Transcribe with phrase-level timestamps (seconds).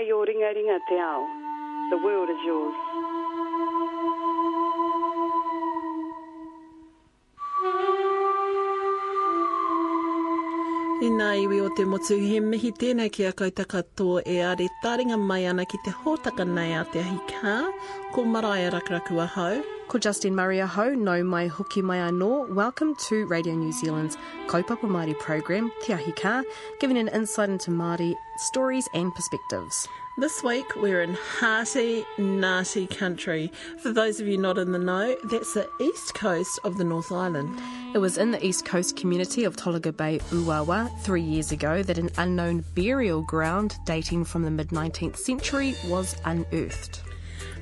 [0.00, 1.22] Kei o ringa ringa te ao.
[1.90, 2.76] The world is yours.
[11.04, 14.70] I nā iwi o te motu, he mihi tēnei ki a kautaka tō e are
[14.86, 17.58] tāringa mai ana ki te hōtaka nei a te ahi kā,
[18.16, 19.79] ko marae rakaraku a hau.
[19.90, 22.54] Ko Justine Murray aho, no mai hoki mai anō.
[22.54, 24.16] Welcome to Radio New Zealand's
[24.46, 26.44] Kaupapa Māori program, Te Ahi Kā,
[26.78, 29.88] giving an insight into Māori stories and perspectives.
[30.16, 33.50] This week we're in hearty, Ngāti country.
[33.82, 37.10] For those of you not in the know, that's the east coast of the North
[37.10, 37.60] Island.
[37.92, 41.98] It was in the east coast community of Tolaga Bay, Uawa, three years ago that
[41.98, 47.00] an unknown burial ground dating from the mid 19th century was unearthed.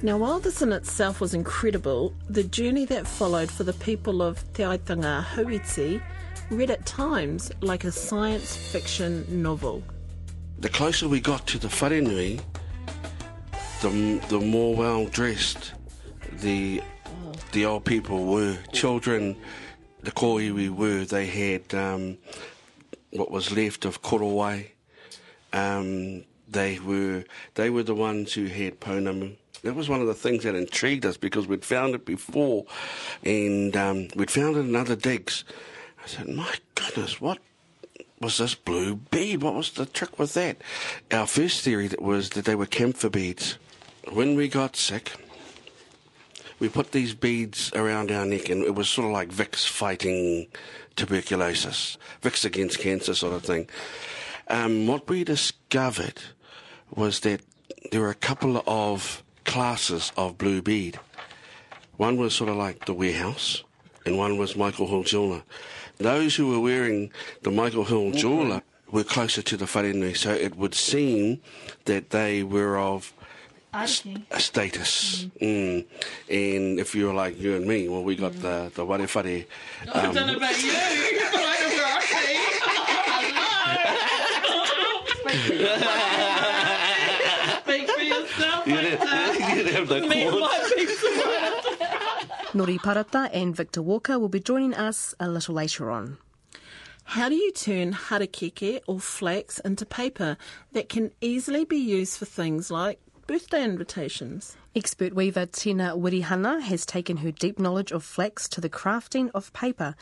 [0.01, 4.41] Now, while this in itself was incredible, the journey that followed for the people of
[4.53, 6.01] Te Aitanga Hauiti
[6.51, 9.83] read at times like a science fiction novel.
[10.61, 12.41] The closer we got to the wharenui,
[13.83, 15.73] the, the more well dressed
[16.33, 16.81] the
[17.53, 18.57] the old people were.
[18.73, 19.37] Children,
[20.03, 21.05] the koiwi were.
[21.05, 22.19] They had um,
[23.11, 24.69] what was left of korowai.
[25.53, 29.37] Um, they were they were the ones who had pounamu.
[29.63, 32.65] That was one of the things that intrigued us because we'd found it before,
[33.25, 35.45] and um, we'd found it in other digs.
[36.03, 37.39] I said, "My goodness, what
[38.21, 39.43] was this blue bead?
[39.43, 40.59] What was the trick with that?"
[41.11, 43.59] Our first theory was that they were camphor beads.
[44.13, 45.13] When we got sick,
[46.61, 50.47] we put these beads around our neck, and it was sort of like Vicks fighting
[50.97, 53.69] tuberculosis, Vicks against cancer, sort of thing.
[54.49, 56.21] Um, what we discovered
[56.91, 57.41] was that
[57.91, 60.99] there were a couple of classes of blue bead.
[61.97, 63.65] One was sort of like the warehouse,
[64.07, 65.43] and one was Michael Hill jeweler.
[65.97, 67.11] Those who were wearing
[67.43, 71.41] the Michael Hill jeweler were closer to the wharenui, so it would seem
[71.87, 73.13] that they were of
[73.75, 75.27] s- a status.
[75.43, 75.85] Mm.
[76.31, 79.45] And if you were like you and me, well, we got the the ware whare.
[79.93, 80.73] Um, about you,
[81.33, 81.87] but I know where
[85.81, 86.49] I
[87.65, 88.67] Speak for yourself.
[88.67, 89.68] you didn't, you didn't have the cords.
[92.55, 96.19] Nori Parata and Victor Walker will be joining us a little later on.
[97.05, 100.37] How do you turn harakeke or flax into paper
[100.73, 104.57] that can easily be used for things like birthday invitations?
[104.75, 109.53] Expert weaver Tina Wirihana has taken her deep knowledge of flax to the crafting of
[109.53, 109.95] paper,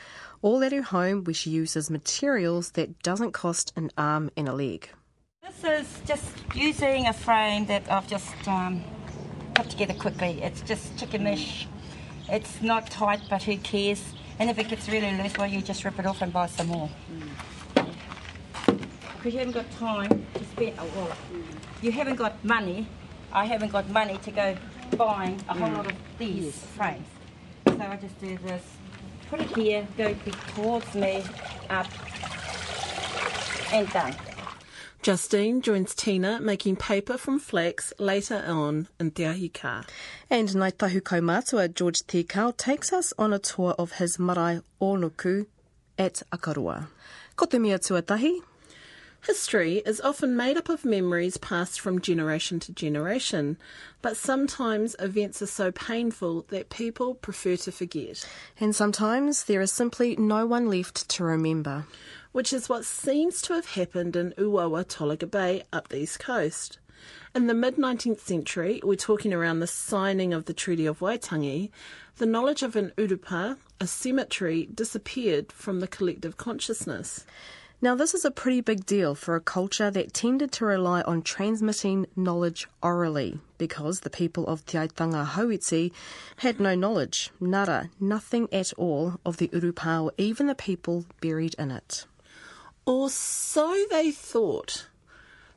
[0.43, 4.53] all at her home where she uses materials that doesn't cost an arm and a
[4.53, 4.89] leg.
[5.43, 8.83] This is just using a frame that I've just um,
[9.56, 10.43] put together quickly.
[10.43, 11.67] It's just chickenish.
[12.28, 14.03] It's not tight, but who cares?
[14.39, 16.67] And if it gets really loose, well, you just rip it off and buy some
[16.67, 16.91] more.
[17.11, 17.87] Mm.
[19.16, 21.43] Because you haven't got time to spend, oh, well, mm.
[21.81, 22.87] you haven't got money.
[23.33, 24.56] I haven't got money to go
[24.97, 25.77] buying a whole mm.
[25.78, 27.06] lot of these frames.
[27.66, 28.62] So I just do this,
[29.31, 30.15] put it here, go
[30.55, 31.25] towards me,
[31.71, 31.87] up,
[33.72, 34.15] and done.
[35.06, 39.89] Justine joins Tina making paper from flax later on in Te Ahi Kā.
[40.28, 45.47] And Ngāi Tahu Kaumātua, George Tikau, takes us on a tour of his marae Onuku
[45.97, 46.89] at Akarua.
[47.37, 48.41] Ko te mea tuatahi,
[49.27, 53.59] History is often made up of memories passed from generation to generation,
[54.01, 58.25] but sometimes events are so painful that people prefer to forget,
[58.61, 61.87] and sometimes there is simply no one left to remember.
[62.31, 66.79] which is what seems to have happened in Uawa Tolaga Bay up the east coast.
[67.35, 71.71] In the mid 19th century, we're talking around the signing of the Treaty of Waitangi,
[72.19, 77.25] the knowledge of an urupa, a cemetery, disappeared from the collective consciousness.
[77.83, 81.21] Now, this is a pretty big deal for a culture that tended to rely on
[81.21, 85.93] transmitting knowledge orally because the people of Te Aitanga Hauiti
[86.37, 91.55] had no knowledge, nada, nothing at all of the urupa or even the people buried
[91.59, 92.07] in it.
[92.87, 94.87] Or so they thought.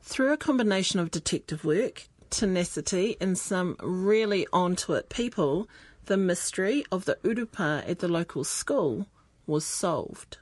[0.02, 5.70] Through a combination of detective work, tenacity, and some really onto it people,
[6.04, 9.06] the mystery of the urupa at the local school
[9.46, 10.36] was solved.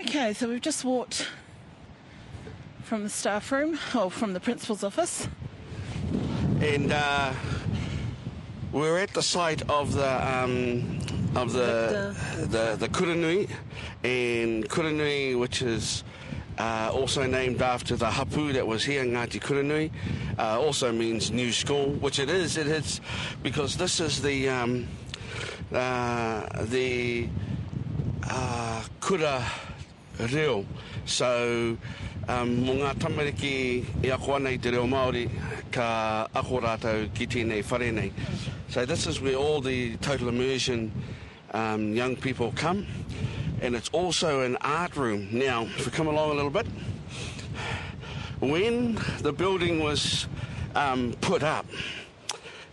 [0.00, 1.28] Okay, so we've just walked
[2.82, 5.28] from the staff room, or from the principal's office.
[6.60, 7.32] and uh,
[8.72, 10.98] we're at the site of the um,
[11.36, 12.14] of the
[12.50, 13.48] the the Kuranui,
[14.02, 16.04] and Kuranui, which is
[16.58, 19.90] uh, also named after the hapu that was here, Ngāti Kuranui,
[20.38, 22.56] uh, also means new school, which it is.
[22.56, 23.00] It is
[23.42, 24.86] because this is the um,
[25.72, 27.28] uh, the
[28.24, 29.42] uh, kura
[30.18, 30.64] reo.
[31.06, 31.76] So
[32.28, 35.26] um, mo ngā tamariki i ako ana i te reo Māori
[35.74, 38.12] ka ako rātou ki tēnei whare nei.
[38.68, 40.92] So this is where all the total immersion
[41.52, 42.86] um, young people come
[43.60, 45.28] and it's also an art room.
[45.32, 46.66] Now, if we come along a little bit,
[48.40, 50.26] when the building was
[50.74, 51.66] um, put up,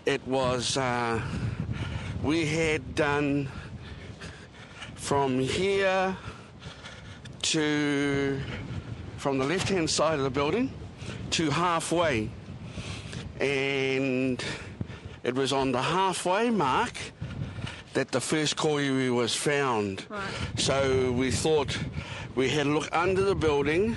[0.05, 1.21] it was, uh,
[2.23, 3.47] we had done
[4.95, 6.15] from here
[7.43, 8.39] to,
[9.17, 10.71] from the left hand side of the building
[11.31, 12.29] to halfway.
[13.39, 14.43] And
[15.23, 16.93] it was on the halfway mark
[17.93, 20.05] that the first koiwi was found.
[20.09, 20.23] Right.
[20.57, 21.77] So we thought
[22.35, 23.95] we had a look under the building.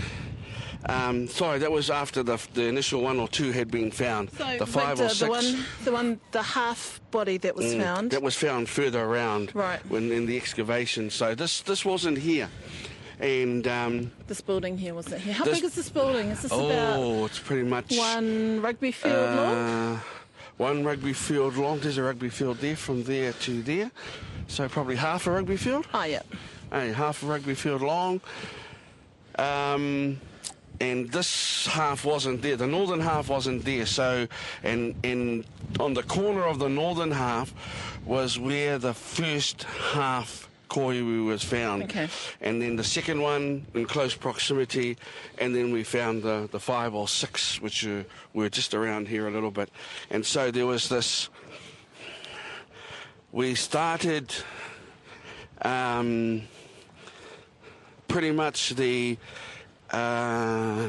[0.87, 4.31] Um, sorry, that was after the, the initial one or two had been found.
[4.33, 5.21] So the five Victor, or six.
[5.21, 8.11] the one, the one, the half body that was Mm, found.
[8.11, 9.81] That was found further around Right.
[9.89, 11.09] when in the excavation.
[11.09, 12.51] So this this wasn't here.
[13.21, 15.35] And um, this building here wasn't here.
[15.35, 16.29] How big is this building?
[16.31, 19.55] Is this about oh, it's pretty much one rugby field long?
[19.55, 20.01] uh,
[20.57, 21.79] one rugby field long.
[21.81, 23.91] There's a rugby field there from there to there.
[24.49, 25.87] So probably half a rugby field.
[25.95, 26.23] Oh yeah.
[26.71, 28.21] Hey, half a rugby field long.
[29.39, 30.21] Um,
[30.81, 32.57] and this half wasn't there.
[32.57, 33.87] The northern half wasn't there.
[33.87, 34.27] So,
[34.63, 35.45] and and
[35.79, 37.55] on the corner of the northern half
[38.05, 40.44] was where the first half
[40.75, 41.83] koiwi was found.
[41.85, 42.09] Okay.
[42.41, 44.97] And then the second one in close proximity,
[45.39, 49.29] and then we found the, the five or six, which uh, were just around here
[49.29, 49.69] a little bit.
[50.11, 51.29] And so there was this.
[53.33, 54.35] We started.
[55.63, 56.43] Um,
[58.15, 59.19] pretty much the
[59.91, 60.89] uh,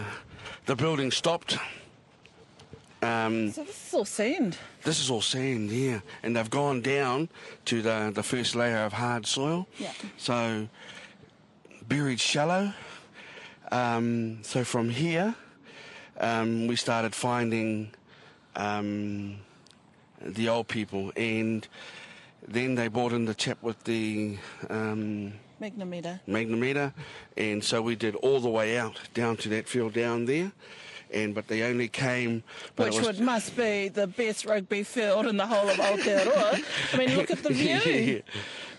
[0.66, 1.58] the building stopped.
[3.02, 4.58] Um, So this is all sand.
[4.86, 7.28] This is all sand, yeah, and they've gone down
[7.66, 9.68] to the the first layer of hard soil.
[9.78, 9.92] Yeah.
[10.18, 10.70] So
[11.88, 12.74] buried shallow.
[13.72, 15.36] Um, so from here,
[16.20, 17.90] um, we started finding
[18.56, 19.38] um,
[20.22, 21.68] the old people, and
[22.48, 24.38] then they brought in the chap with the
[24.70, 26.20] um, Magnometer.
[26.28, 26.94] magnometer,
[27.38, 30.52] and so we did all the way out down to that field down there,
[31.16, 32.44] and but they only came.
[32.76, 36.64] Which was, would must be the best rugby field in the whole of Aotearoa.
[36.94, 37.80] I mean, look at the view.
[37.80, 38.20] yeah.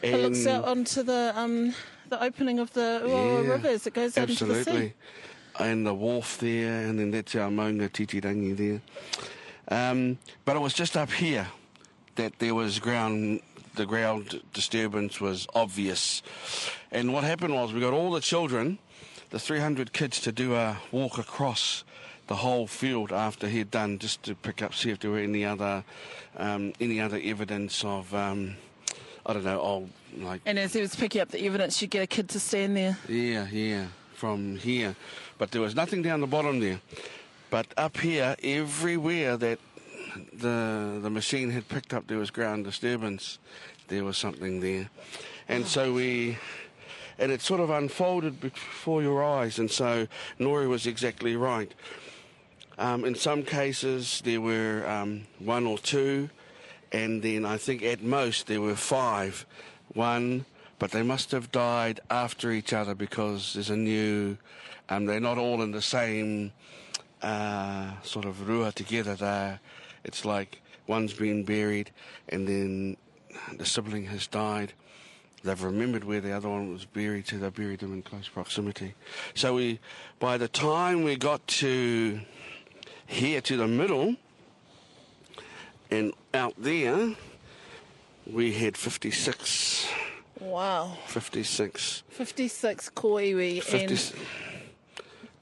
[0.03, 1.75] It looks out onto the um,
[2.09, 4.61] the opening of the Ua Yeah, River as it goes out into the sea.
[4.61, 4.95] Absolutely.
[5.59, 8.83] And the wharf there, and then that's our Maunga Titirangi there.
[9.69, 11.49] Um, but it was just up here
[12.17, 13.41] that there was ground,
[13.75, 16.23] the ground disturbance was obvious.
[16.93, 18.79] And what happened was we got all the children,
[19.31, 21.85] the 300 kids, to do a walk across
[22.27, 25.45] the whole field after he'd done, just to pick up, see if there were any
[25.45, 25.85] other,
[26.37, 28.57] um, any other evidence of, um,
[29.25, 32.03] I don't know, old like And as he was picking up the evidence, you get
[32.03, 32.97] a kid to stand there.
[33.09, 34.97] yeah, yeah, from here.
[35.39, 36.81] But there was nothing down the bottom there.
[37.51, 39.59] But up here, everywhere that
[40.33, 43.39] the the machine had picked up, there was ground disturbance.
[43.89, 44.91] There was something there,
[45.49, 46.39] and so we,
[47.21, 49.61] and it sort of unfolded before your eyes.
[49.61, 50.09] And so
[50.41, 51.73] Nori was exactly right.
[52.79, 56.29] Um, in some cases, there were um, one or two,
[56.93, 59.47] and then I think at most there were five.
[59.95, 60.45] One,
[60.79, 64.37] but they must have died after each other because there's a new.
[64.89, 66.53] Um, they're not all in the same
[67.23, 69.15] uh, sort of rua together.
[69.15, 69.61] They're,
[70.05, 71.91] it's like one's been buried,
[72.29, 72.97] and then
[73.57, 74.75] the sibling has died.
[75.43, 78.95] They've remembered where the other one was buried, so they buried them in close proximity.
[79.35, 79.79] So we,
[80.19, 82.21] by the time we got to
[83.07, 84.17] here to the middle,
[85.91, 87.15] and out there,
[88.31, 89.87] we had 56,
[90.41, 90.97] Wow.
[91.07, 94.21] 56, 56 koiwi 50, and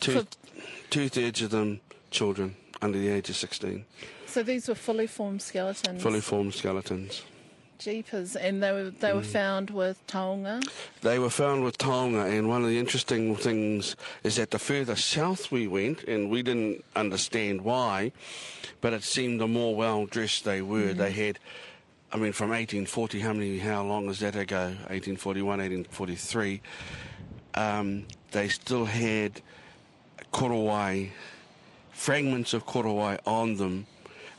[0.01, 0.27] two,
[0.91, 1.81] two thirds of them
[2.11, 3.85] children under the age of 16,
[4.27, 6.03] so these were fully formed skeletons.
[6.03, 7.23] fully formed skeletons.
[7.79, 8.37] Jeepers.
[8.37, 9.27] And they were, they were Mm.
[9.27, 10.63] found with taonga.
[11.03, 14.97] They were found with taonga, and one of the interesting things is that the further
[14.97, 18.13] south we went, and we didn't understand why,
[18.81, 20.93] but it seemed the more well dressed they were.
[20.95, 21.39] They had,
[22.13, 24.67] I mean, from 1840, how many, how long is that ago?
[24.89, 26.61] 1841, 1843.
[27.55, 29.41] Um, they still had
[30.33, 31.11] korowai,
[31.93, 33.87] fragments of korowai on them.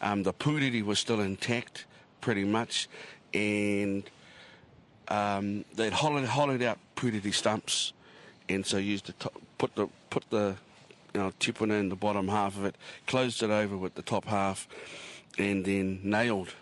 [0.02, 1.86] Um, the puriri was still intact,
[2.22, 2.88] pretty much,
[3.36, 4.04] and
[5.10, 7.94] um, they'd hollowed, hollowed out puriri stumps,
[8.50, 10.56] and so used to top, put the put the
[11.14, 12.76] you know tipuna in the bottom half of it,
[13.06, 14.68] closed it over with the top half,
[15.38, 16.54] and then nailed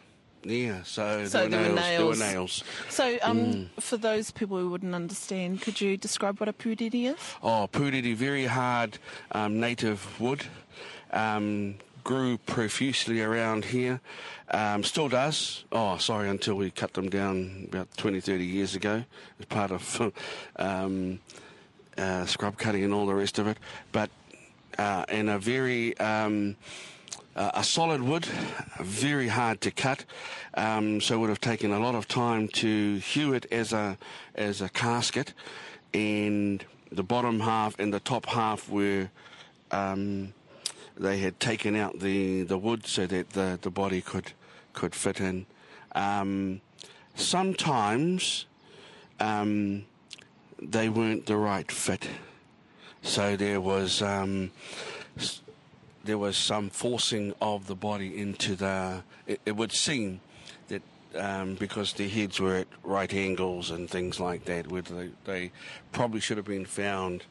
[0.45, 2.63] Yeah, so, So there, were nails, there were nails.
[2.89, 3.69] So, um, Mm.
[3.79, 7.19] for those people who wouldn't understand, could you describe what a pūriri is?
[7.41, 8.97] Oh, pūriri, very hard
[9.31, 10.43] um, native wood.
[11.13, 14.01] Um, grew profusely around here.
[14.51, 15.63] Um, still does.
[15.71, 19.03] Oh, sorry, until we cut them down about 20, 30 years ago
[19.39, 20.13] as part of
[20.57, 21.19] um,
[21.97, 23.57] uh, scrub cutting and all the rest of it.
[23.91, 24.09] But
[24.77, 26.55] uh, in a very um,
[27.35, 28.25] uh, a solid wood,
[28.79, 30.05] very hard to cut,
[30.53, 33.97] um, so it would have taken a lot of time to hew it as a
[34.35, 35.33] as a casket,
[35.93, 39.09] and the bottom half and the top half were.
[39.71, 40.33] Um,
[40.97, 44.33] they had taken out the, the wood so that the, the body could
[44.73, 45.45] could fit in.
[45.93, 46.61] Um,
[47.15, 48.45] sometimes
[49.19, 49.85] um,
[50.59, 52.07] they weren't the right fit,
[53.01, 54.51] so there was um,
[56.03, 59.03] there was some forcing of the body into the.
[59.27, 60.21] It, it would seem
[60.67, 60.81] that
[61.15, 65.51] um, because the heads were at right angles and things like that, where they, they
[65.91, 67.23] probably should have been found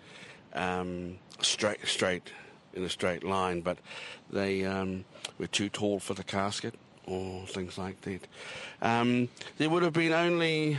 [0.54, 2.30] um, straight straight
[2.74, 3.78] in a straight line, but
[4.30, 5.04] they um,
[5.38, 6.74] were too tall for the casket
[7.06, 8.26] or things like that.
[8.80, 10.78] Um, there would have been only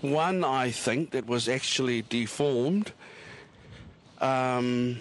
[0.00, 2.92] one, I think, that was actually deformed.
[4.20, 4.98] Um,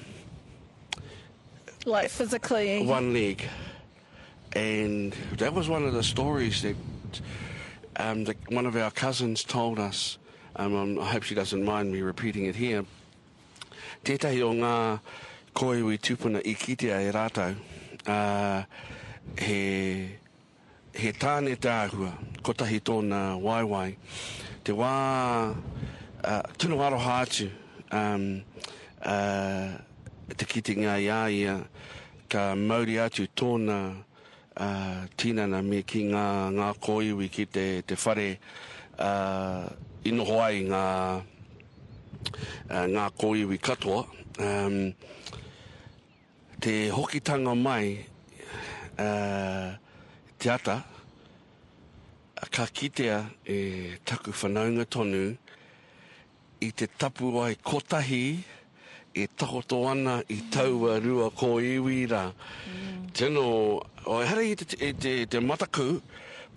[1.85, 2.85] Like physically?
[2.85, 3.43] one leg,
[4.53, 6.75] and that was one of the stories that
[7.97, 10.17] um, that one of our cousins told us.
[10.57, 12.85] Um, um, I hope she doesn't mind me repeating it here.
[14.03, 14.99] Tētahi o ngā
[15.55, 17.55] koiwi tupuna i kitea e rātou,
[18.11, 18.63] uh,
[19.39, 19.59] he,
[20.91, 22.09] he tāne tāhua,
[22.43, 23.95] kotahi tōna waiwai,
[24.67, 24.91] te wā
[25.55, 27.47] uh, tunu aroha atu,
[27.95, 28.27] um,
[28.99, 29.71] uh,
[30.35, 31.55] te kite ngā ia ia,
[32.27, 36.27] ka mauri atu tōna uh, tīnana me ki ngā,
[36.59, 38.29] ngā koiwi ki te, te whare
[38.99, 39.71] uh,
[40.03, 40.85] inoho ai ngā,
[41.23, 44.03] uh, ngā koiwi katoa.
[44.35, 44.91] Um,
[46.65, 47.99] te hokitanga mai
[48.97, 49.69] uh,
[50.41, 50.79] te ata,
[52.49, 53.57] ka kitea e
[54.01, 55.35] taku whanaunga tonu
[56.65, 58.25] i te tapu ai kotahi
[59.13, 62.25] e takoto ana i taua rua ko iwi rā.
[62.33, 63.07] Mm.
[63.13, 63.45] Tino,
[64.09, 66.01] o e hara i te, e te, te mataku,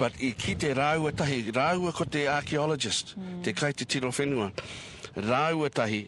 [0.00, 3.42] but i ki te rāua tahi, rāua ko te archaeologist, mm.
[3.44, 4.48] te kai te tiro whenua.
[5.20, 6.06] Rāua tahi,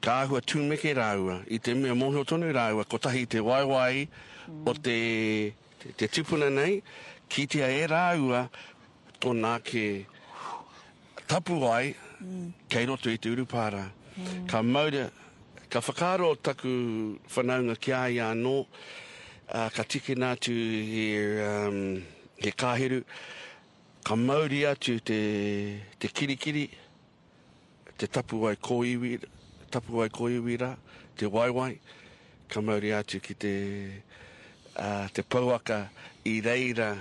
[0.00, 4.62] ka ahua tūmeke rāua, i te mea mōhio tonu rāua, ko tahi te waiwai mm.
[4.68, 4.98] o te,
[5.80, 6.80] te, te tupuna nei,
[7.28, 8.46] ki te e rāua,
[9.20, 9.84] tōnā ke
[11.28, 12.46] tapu ai, mm.
[12.72, 13.84] kei roto i te urupāra.
[14.16, 14.46] Mm.
[14.48, 15.10] Ka maura,
[15.68, 16.72] ka whakaro taku
[17.34, 21.04] whanaunga ki ai anō, uh, ka tiki nātu he,
[21.44, 22.00] um,
[22.40, 23.02] he kāheru,
[24.04, 25.20] ka mauri atu te,
[26.00, 26.64] te kirikiri,
[28.00, 29.20] te tapu ai kōiwi,
[29.70, 30.74] tapu ai kōiwi rā,
[31.16, 31.78] te waiwai,
[32.50, 33.54] ka mauri atu ki te,
[34.76, 35.84] uh, te pauaka
[36.26, 36.92] i reira,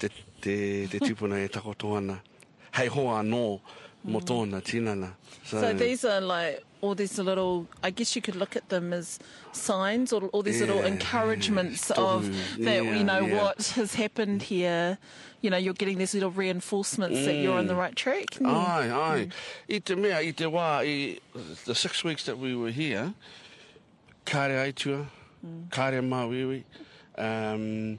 [0.00, 0.56] te, te,
[0.88, 2.18] te tupuna e takoto ana.
[2.72, 3.44] Hei hoa anō
[4.04, 5.12] mo tōna tinana.
[5.44, 9.18] So these are like all these little, I guess you could look at them as
[9.52, 12.02] signs or all these little Yeah, encouragements yeah.
[12.02, 12.26] of
[12.58, 13.42] that, Yeah, you know, yeah.
[13.42, 14.98] what has happened here.
[15.40, 18.30] You know, you're getting these little reinforcements that you're on the right track.
[18.32, 18.46] Mm.
[18.46, 19.28] Ai, ai.
[19.70, 21.18] I te mea, i te wā, i
[21.64, 23.14] the six weeks that we were here,
[24.26, 25.06] kāre aitua,
[25.44, 25.68] mm.
[25.70, 26.62] kāre mauiwi.
[27.18, 27.98] Um,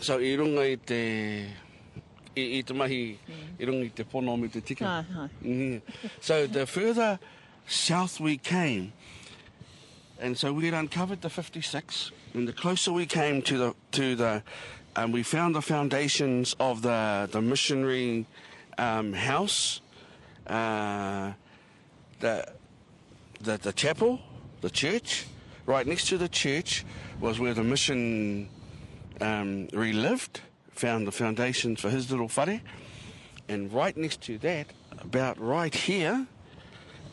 [0.00, 1.00] so i runga i te,
[2.36, 3.18] i, i te mahi,
[3.58, 4.84] i runga i te pono me te tika.
[4.84, 5.28] Ai, ai.
[5.42, 5.82] Mhm.
[6.20, 7.18] So the further
[7.68, 8.92] south we came,
[10.20, 14.16] and so we had uncovered the 56, and the closer we came to the to
[14.16, 14.42] the,
[14.96, 18.26] and we found the foundations of the the missionary
[18.78, 19.80] um, house,
[20.46, 21.32] uh,
[22.20, 22.44] the,
[23.40, 24.20] the the chapel,
[24.60, 25.26] the church.
[25.66, 26.86] Right next to the church
[27.20, 28.48] was where the mission
[29.20, 30.40] um, relived.
[30.72, 32.62] Found the foundations for his little whare.
[33.48, 36.26] And right next to that, about right here,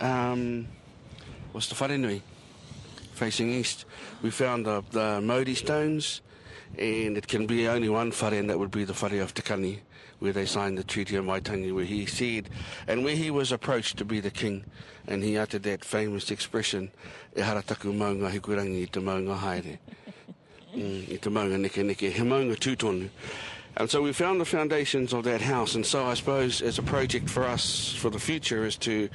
[0.02, 0.68] um,
[1.54, 2.22] was the Wharenui,
[3.14, 3.86] facing east.
[4.22, 6.22] We found the, the Modi stones,
[6.78, 9.80] and it can be only one whare, and that would be the whare of Tikani,
[10.20, 12.50] where they signed the Treaty of Waitangi, where he said,
[12.88, 14.66] and where he was approached to be the king,
[15.08, 16.92] and he uttered that famous expression,
[17.36, 19.80] e harataku maunga hikurangi i te maunga haere.
[20.75, 23.08] Mm, i te maunga neke neke, he maunga tūtonu.
[23.77, 26.84] And so we found the foundations of that house, and so I suppose as a
[26.84, 29.10] project for us for the future is to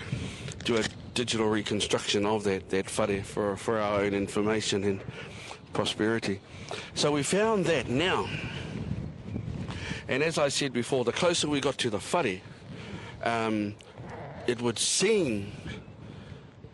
[0.64, 5.00] do a digital reconstruction of that, that whare for, for our own information and
[5.72, 6.40] prosperity.
[6.94, 7.88] So we found that.
[7.88, 8.28] Now,
[10.10, 12.40] And as I said before, the closer we got to the whare,
[13.22, 13.76] um,
[14.48, 15.52] it would seem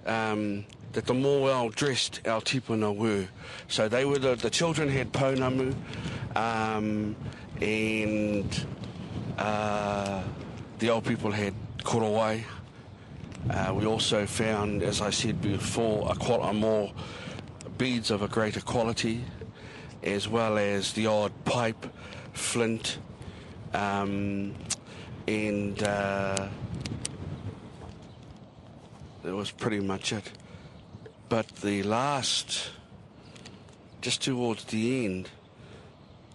[0.06, 3.28] um, that the more well dressed our tipuna were.
[3.68, 5.74] So they were the, the children had pounamu,
[6.34, 7.14] um,
[7.60, 8.66] and
[9.38, 10.22] uh,
[10.78, 12.44] the old people had korowai.
[13.48, 16.92] Uh, we also found, as I said before, a, a more
[17.78, 19.24] beads of a greater quality,
[20.02, 21.86] as well as the odd pipe,
[22.32, 22.98] flint,
[23.72, 24.54] um,
[25.28, 26.48] and uh,
[29.22, 30.30] that was pretty much it.
[31.28, 32.70] But the last,
[34.00, 35.30] just towards the end,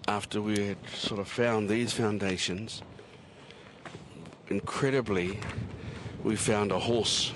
[0.08, 2.81] after we had sort of found these foundations,
[4.50, 5.39] incredibly,
[6.24, 7.34] we found a horse.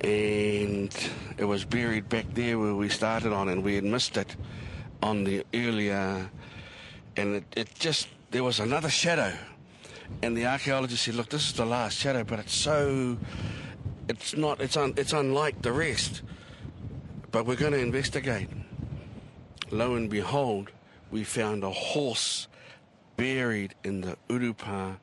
[0.00, 0.94] And
[1.38, 4.36] it was buried back there where we started on, and we had missed it
[5.02, 6.30] on the earlier.
[7.16, 9.32] And it, it just, there was another shadow.
[10.22, 13.16] And the archaeologist said, Look, this is the last shadow, but it's so.
[14.08, 16.22] It's not, it's, un, it's unlike the rest.
[17.32, 18.48] But we're going to investigate.
[19.70, 20.70] Lo and behold,
[21.10, 22.46] we found a horse
[23.16, 24.96] buried in the urupa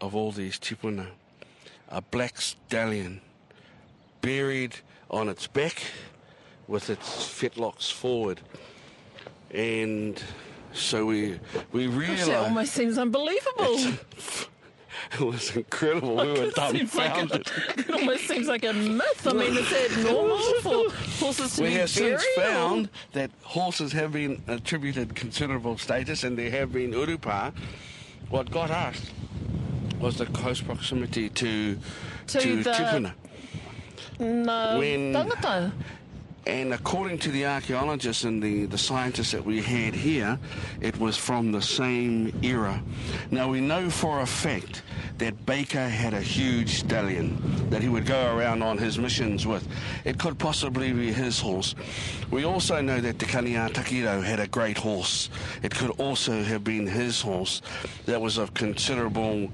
[0.00, 1.08] of all these tipuna.
[1.88, 3.20] A black stallion
[4.20, 4.76] buried
[5.10, 5.82] on its back
[6.66, 8.40] with its fetlocks forward.
[9.52, 10.20] And
[10.72, 11.40] so we
[11.72, 13.78] we realized that almost seems unbelievable.
[15.12, 16.16] It was incredible.
[16.16, 17.46] We were like dumbfounded.
[17.48, 19.26] a, it almost seems like a myth.
[19.26, 20.90] I mean, is that normal for
[21.24, 22.20] horses to We be have buried?
[22.20, 27.52] since or- found that horses have been attributed considerable status and there have been urupa.
[28.30, 28.96] What got us
[30.00, 31.76] was the close proximity to,
[32.28, 33.12] To to, the- tipuna.
[34.18, 35.72] No, When- tangata.
[36.46, 40.38] And according to the archaeologists and the, the scientists that we had here,
[40.80, 42.82] it was from the same era.
[43.30, 44.82] Now we know for a fact
[45.18, 49.68] that Baker had a huge stallion that he would go around on his missions with.
[50.04, 51.74] It could possibly be his horse.
[52.30, 55.28] We also know that Te Kani a Takirau had a great horse.
[55.62, 57.60] It could also have been his horse
[58.06, 59.50] that was of considerable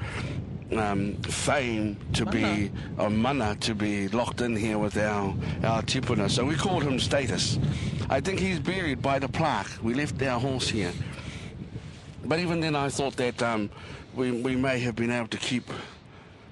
[0.72, 6.30] um, fame to be a mana to be locked in here with our our tipuna.
[6.30, 7.58] So we called him Status.
[8.10, 9.70] I think he's buried by the plaque.
[9.82, 10.92] We left our horse here.
[12.24, 13.70] But even then, I thought that um,
[14.14, 15.70] we we may have been able to keep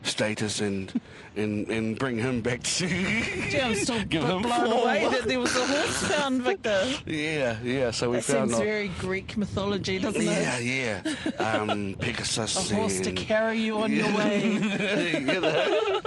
[0.04, 0.92] Status and
[1.36, 2.86] and and bring him back to.
[2.86, 4.82] Gee, I'm still Give b- him blown form.
[4.82, 6.86] away that there was a horse found, Victor.
[7.06, 7.90] yeah, yeah.
[7.90, 10.24] So we That found seems a- very Greek mythology, doesn't it?
[10.24, 11.02] Yeah, yeah.
[11.42, 12.70] Um, Pegasus.
[12.70, 14.52] A horse to carry you on your way.
[15.12, 16.00] you know,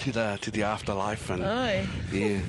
[0.00, 1.86] to the to the afterlife and Aye.
[2.12, 2.40] yeah.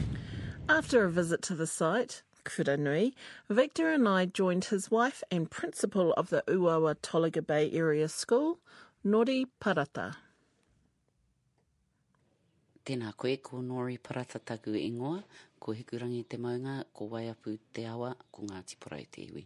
[0.68, 3.14] After a visit to the site, Kuranui,
[3.50, 8.60] Victor and I joined his wife and principal of the Uawa Tolaga Bay Area School,
[9.06, 10.08] Nori Parata.
[12.86, 15.20] Tēnā koe, ko Nori Paratataku ingoa,
[15.62, 19.46] ko Hikurangi te maunga, ko Waiapu te awa, ko Ngāti Porou te iwi.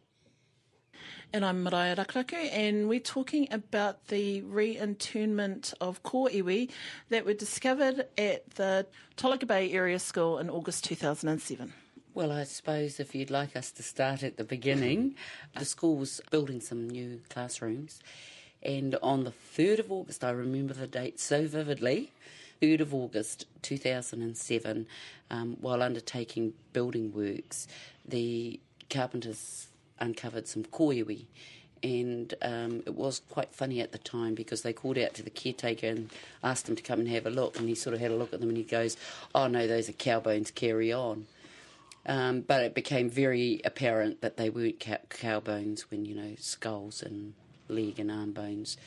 [1.33, 6.69] And I'm Mariah Rakaraku, and we're talking about the reinterment of ko iwi
[7.09, 8.85] that were discovered at the
[9.17, 11.73] Tolaga Bay Area School in August 2007.
[12.13, 15.15] Well, I suppose if you'd like us to start at the beginning,
[15.57, 17.99] the school was building some new classrooms,
[18.61, 22.11] and on the 3rd of August, I remember the date so vividly,
[22.61, 24.87] 3rd of August 2007,
[25.31, 27.67] um, while undertaking building works,
[28.05, 29.67] the carpenters
[29.99, 31.25] uncovered some koiwi.
[31.81, 35.29] And um, it was quite funny at the time because they called out to the
[35.29, 36.09] caretaker and
[36.43, 37.57] asked him to come and have a look.
[37.57, 38.97] And he sort of had a look at them and he goes,
[39.33, 41.27] Oh no, those are cow bones, carry on.
[42.05, 46.35] Um, but it became very apparent that they weren't cow, cow bones when, you know,
[46.37, 47.33] skulls and
[47.69, 48.77] leg and arm bones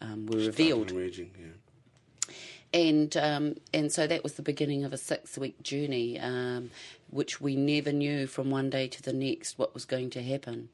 [0.00, 2.34] um, were revealed Emerging, yeah.
[2.72, 6.70] and um, and so that was the beginning of a six week journey, um,
[7.10, 10.68] which we never knew from one day to the next what was going to happen.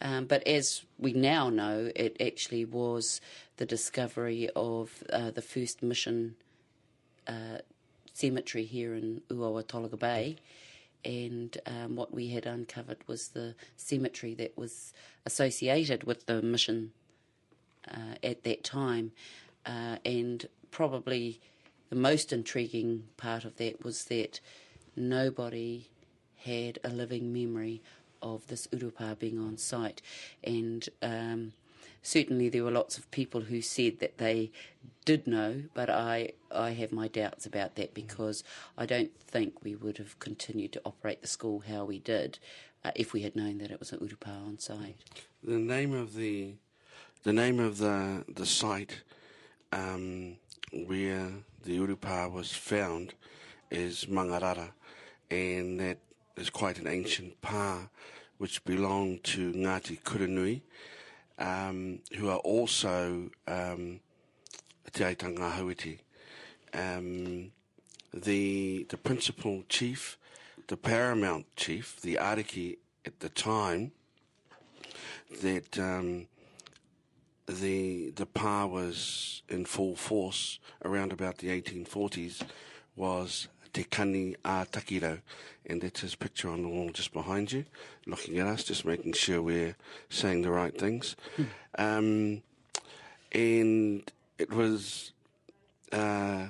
[0.00, 3.20] Um, but as we now know, it actually was
[3.56, 6.34] the discovery of uh, the first mission
[7.28, 7.58] uh,
[8.12, 10.36] cemetery here in Uawa Tolaga Bay.
[11.04, 14.92] And um, what we had uncovered was the cemetery that was
[15.24, 16.92] associated with the mission
[17.90, 19.12] uh, at that time.
[19.64, 21.40] Uh, and probably
[21.90, 24.40] the most intriguing part of that was that
[24.96, 25.86] nobody
[26.44, 27.82] had a living memory
[28.20, 30.02] of this urupa being on site.
[30.42, 31.52] And um,
[32.02, 34.50] certainly there were lots of people who said that they
[35.04, 38.44] did know, but I, I have my doubts about that because
[38.78, 42.38] I don't think we would have continued to operate the school how we did
[42.84, 44.96] uh, if we had known that it was an urupa on site.
[45.42, 46.54] The name of the
[47.22, 49.02] the name of the the site
[49.72, 50.36] um,
[50.86, 51.28] where
[51.64, 53.14] the urupa was found
[53.70, 54.70] is Mangarara,
[55.30, 55.98] and that
[56.36, 57.88] is quite an ancient pa,
[58.38, 60.62] which belonged to Ngāti Kuranui,
[61.38, 64.00] um, who are also um,
[64.92, 65.98] Te Aitanga Hauiti.
[66.74, 67.52] Um,
[68.12, 70.18] the the principal chief,
[70.66, 73.92] the paramount chief, the ariki at the time,
[75.40, 76.26] that um,
[77.46, 82.42] the the pa was in full force around about the 1840s
[82.96, 85.20] was Te Kani a Takirau,
[85.66, 87.64] and that's his picture on the wall just behind you,
[88.06, 89.76] looking at us, just making sure we're
[90.10, 91.16] saying the right things.
[91.78, 92.42] Um,
[93.32, 94.02] and
[94.38, 95.12] it was
[95.90, 96.48] uh,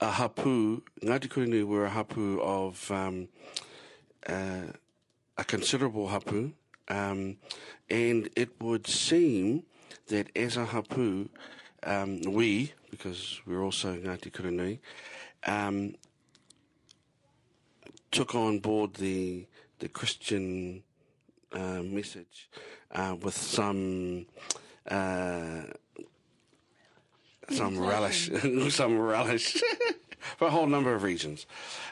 [0.00, 3.28] a hapu, Ngāti Kuranui were a hapu of um,
[4.26, 4.72] uh,
[5.36, 6.52] a considerable hapu,
[6.88, 7.36] um,
[7.88, 9.62] and it would seem
[10.08, 11.28] that as a hapu,
[11.82, 14.78] um, we, because we're also Ngāti Kuranui,
[15.46, 15.94] um,
[18.10, 19.46] took on board the
[19.78, 20.82] the Christian
[21.52, 22.48] uh, message
[22.92, 24.26] uh, with some
[24.90, 25.62] uh,
[27.50, 28.30] some relish,
[28.70, 29.62] some relish
[30.36, 31.46] for a whole number of reasons.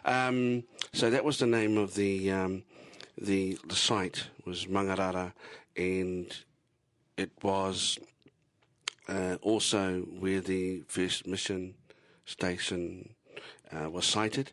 [0.05, 2.63] Um, so that was the name of the um,
[3.19, 5.33] the the site was Mangarara,
[5.77, 6.35] and
[7.16, 7.98] it was
[9.09, 11.74] uh, also where the first mission
[12.24, 13.14] station
[13.72, 14.52] uh, was sited,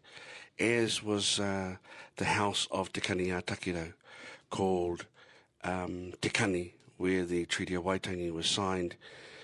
[0.60, 1.76] as was uh,
[2.18, 3.94] the house of Te Kani a Takirau,
[4.50, 5.06] called
[5.64, 8.96] um, Te Kani, where the Treaty of Waitangi was signed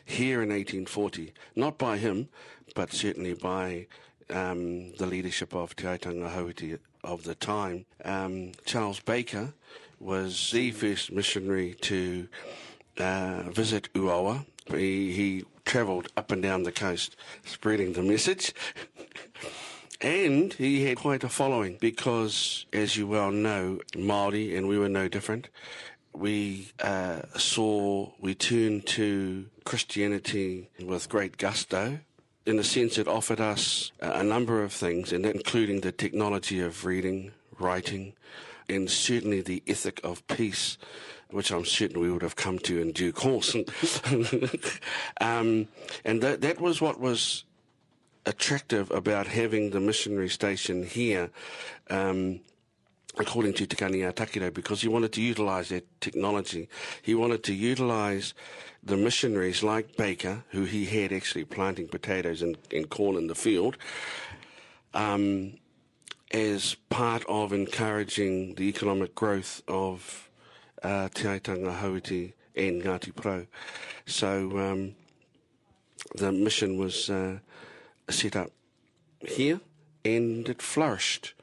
[0.05, 2.29] here in 1840, not by him,
[2.75, 3.87] but certainly by
[4.29, 7.85] um, the leadership of Te Aitanga Hauiti of the time.
[8.05, 9.53] Um, Charles Baker
[9.99, 12.27] was the first missionary to
[12.97, 14.45] uh, visit Uawa.
[14.67, 18.53] He, he travelled up and down the coast spreading the message.
[20.01, 24.89] and he had quite a following because, as you well know, Māori, and we were
[24.89, 25.49] no different,
[26.13, 31.99] we uh, saw, we turned to Christianity with great gusto.
[32.45, 36.83] In a sense, it offered us a number of things, and including the technology of
[36.83, 38.13] reading, writing,
[38.67, 40.77] and certainly the ethic of peace,
[41.31, 43.55] which I'm certain we would have come to in due course.
[45.21, 45.67] um,
[46.03, 47.43] and that, that was what was
[48.25, 51.29] attractive about having the missionary station here.
[51.89, 52.41] Um,
[53.17, 56.69] according to Te Kani Takirau, because he wanted to utilise that technology.
[57.01, 58.33] He wanted to utilise
[58.83, 63.35] the missionaries like Baker, who he had actually planting potatoes and, and corn in the
[63.35, 63.77] field,
[64.93, 65.53] um,
[66.31, 70.28] as part of encouraging the economic growth of
[70.83, 73.47] uh, Te Aitanga and Ngāti Porou.
[74.05, 74.95] So um,
[76.15, 77.39] the mission was uh,
[78.09, 78.51] set up
[79.25, 79.59] here
[80.05, 81.33] and it flourished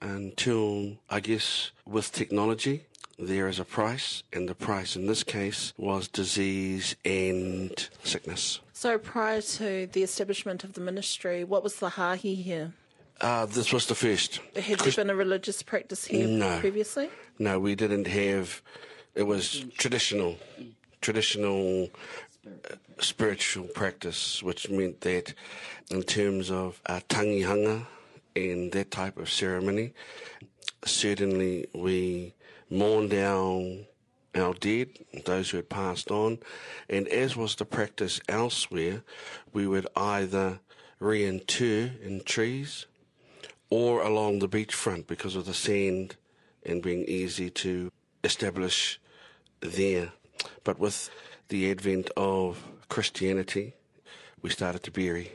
[0.00, 2.86] until, I guess, with technology,
[3.18, 8.60] there is a price, and the price in this case was disease and sickness.
[8.72, 12.72] So prior to the establishment of the ministry, what was the hahi here?
[13.20, 14.40] Uh, this was the first.
[14.56, 16.58] Had there been a religious practice here No.
[16.58, 17.08] previously?
[17.38, 18.62] No, we didn't have.
[19.14, 20.38] It was traditional,
[21.00, 21.90] traditional
[22.46, 25.34] uh, spiritual practice, which meant that
[25.90, 27.86] in terms of uh, tangihanga
[28.36, 29.92] and that type of ceremony,
[30.84, 32.34] certainly we
[32.70, 33.78] mourned our
[34.34, 34.88] our dead,
[35.26, 36.38] those who had passed on,
[36.88, 39.02] and as was the practice elsewhere,
[39.52, 40.60] we would either
[40.98, 42.86] reinter in trees
[43.68, 46.16] or along the beachfront because of the sand
[46.64, 47.90] and being easy to
[48.24, 49.00] establish
[49.60, 50.12] there.
[50.64, 51.10] But with
[51.48, 53.74] the advent of Christianity,
[54.40, 55.32] we started to bury,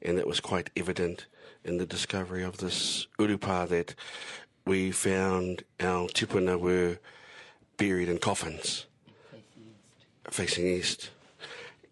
[0.00, 1.26] and it was quite evident
[1.64, 3.94] in the discovery of this urupa that
[4.64, 6.98] we found our tipuna were
[7.76, 8.86] buried in coffins
[10.30, 11.10] facing east.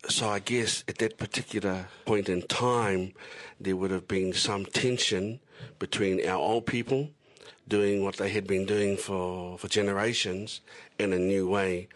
[0.09, 3.13] So I guess at that particular point in time,
[3.61, 5.41] there would have been some tension
[5.79, 7.11] between our old people
[7.71, 10.61] doing what they had been doing for, for generations
[10.99, 11.89] in a new way,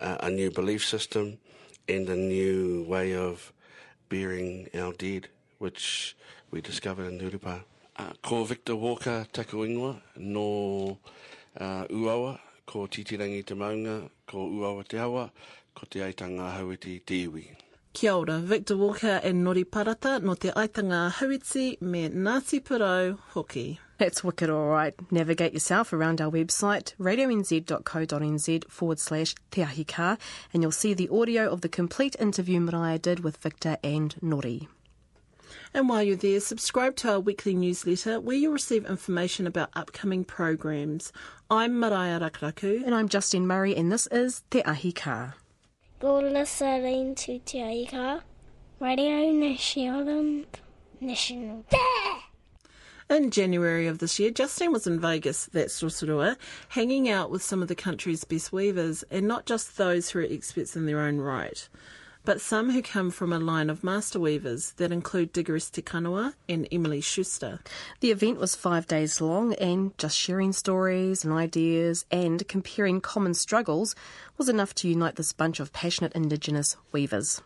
[0.00, 1.38] uh, a new belief system,
[1.86, 3.52] and a new way of
[4.08, 6.16] burying our dead, which
[6.50, 7.62] we discovered in Nurupa.
[7.96, 10.98] Uh, ko Victor Walker taku ingoa, no
[11.60, 15.30] uh, Uawa, ko Titirangi te Maunga, ko Uawa te Awa,
[15.74, 17.67] ko te Aitanga Hauiti te iwi.
[17.92, 23.78] Kia ora, Victor Walker and Nori Parata no te Aitanga Hauiti me Ngāti Porou hoki.
[23.98, 24.94] That's wicked all right.
[25.10, 29.86] Navigate yourself around our website, radionz.co.nz forward slash Te Ahi
[30.54, 34.68] and you'll see the audio of the complete interview Maraea did with Victor and Nori.
[35.74, 40.24] And while you're there, subscribe to our weekly newsletter where you'll receive information about upcoming
[40.24, 41.12] programs.
[41.50, 42.84] I'm Maraea Rakuraku.
[42.84, 45.34] And I'm Justine Murray, and this is Te Ahi Kaa.
[48.78, 50.44] Radio.
[51.00, 51.64] National.
[53.10, 56.36] In January of this year, Justine was in Vegas, that's Rotorua,
[56.68, 60.26] hanging out with some of the country's best weavers, and not just those who are
[60.30, 61.68] experts in their own right,
[62.28, 65.82] but some who come from a line of master weavers that include Diggeress Te
[66.46, 67.60] and Emily Schuster.
[68.00, 73.32] The event was five days long, and just sharing stories and ideas and comparing common
[73.32, 73.96] struggles
[74.36, 77.40] was enough to unite this bunch of passionate Indigenous weavers.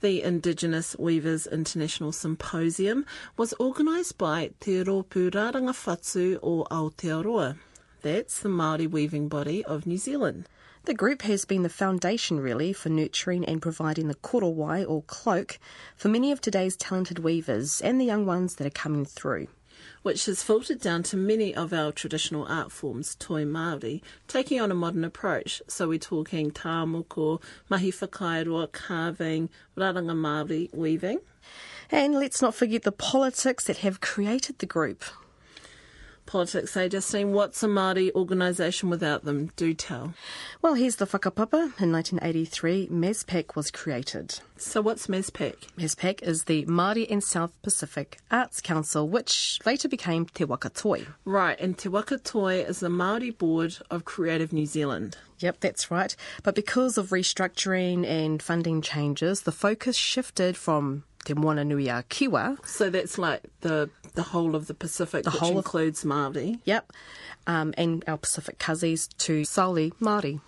[0.00, 7.58] The Indigenous Weavers International Symposium was organised by Te Ropu Raranga Whatu o Aotearoa.
[8.02, 10.48] That's the Māori weaving body of New Zealand.
[10.84, 15.58] The group has been the foundation, really, for nurturing and providing the korowai or cloak
[15.96, 19.46] for many of today's talented weavers and the young ones that are coming through.
[20.02, 24.70] Which has filtered down to many of our traditional art forms, toi Māori, taking on
[24.70, 25.62] a modern approach.
[25.68, 31.20] So we're talking tāmoko, mahi whakairoa, carving, raranga Māori weaving.
[31.90, 35.02] And let's not forget the politics that have created the group.
[36.26, 39.50] Politics say, Justine, what's a Māori organisation without them?
[39.56, 40.14] Do tell.
[40.62, 41.80] Well, here's the whakapapa.
[41.80, 44.40] In 1983, MASPAC was created.
[44.56, 45.54] So what's MASPAC?
[45.76, 51.06] MASPAC is the Māori and South Pacific Arts Council, which later became Te Waka Toi.
[51.24, 55.18] Right, and Te Waka Toi is the Māori Board of Creative New Zealand.
[55.40, 56.16] Yep, that's right.
[56.42, 62.02] But because of restructuring and funding changes, the focus shifted from Te Moana Nui a
[62.04, 62.64] Kiwa.
[62.66, 66.60] So that's like the the whole of the Pacific, The which whole includes Māori.
[66.64, 66.92] Yep.
[67.46, 70.40] Um, and our Pacific cousins to solely Māori.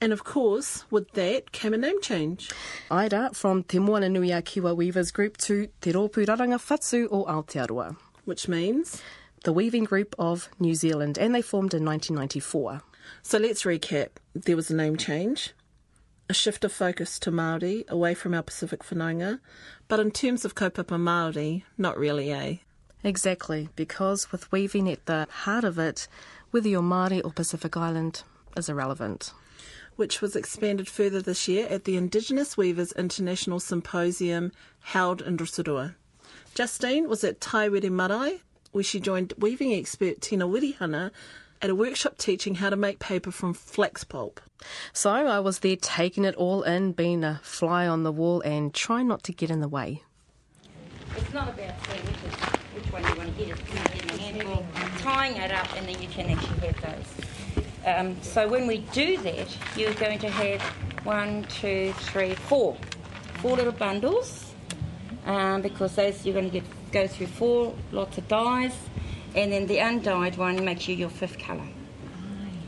[0.00, 2.50] And of course, with that came a name change.
[2.90, 8.46] Aira from Te Moana Kiwa Weavers Group to Te Rōpū Raranga Whatu o Aotearoa, Which
[8.46, 9.00] means,
[9.44, 12.82] the Weaving Group of New Zealand, and they formed in 1994.
[13.22, 14.08] so let's recap.
[14.34, 15.54] There was a name change,
[16.28, 19.40] a shift of focus to Māori, away from our Pacific whanaunga,
[19.88, 22.56] but in terms of kaupapa Māori, not really, eh?
[23.04, 26.08] Exactly, because with weaving at the heart of it,
[26.50, 28.22] whether you're Māori or Pacific Island
[28.56, 29.32] is irrelevant.
[29.96, 35.94] Which was expanded further this year at the Indigenous Weavers International Symposium held in Rotorua.
[36.54, 38.40] Justine was at Taiwere Marae,
[38.72, 41.10] where she joined weaving expert Tina Wirihana
[41.62, 44.40] at a workshop teaching how to make paper from flax pulp.
[44.92, 48.74] So I was there taking it all in, being a fly on the wall and
[48.74, 50.02] trying not to get in the way.
[51.16, 52.45] It's not about saying which,
[53.00, 53.52] you want to get.
[53.52, 54.66] About getting a handful,
[54.98, 57.64] tying it up, and then you can actually have those.
[57.86, 60.60] Um, so when we do that, you're going to have
[61.04, 62.76] one, two, three, four,
[63.40, 64.54] four little bundles,
[65.24, 68.74] um, because those you're going to get go through four lots of dyes,
[69.34, 71.68] and then the undyed one makes you your fifth colour.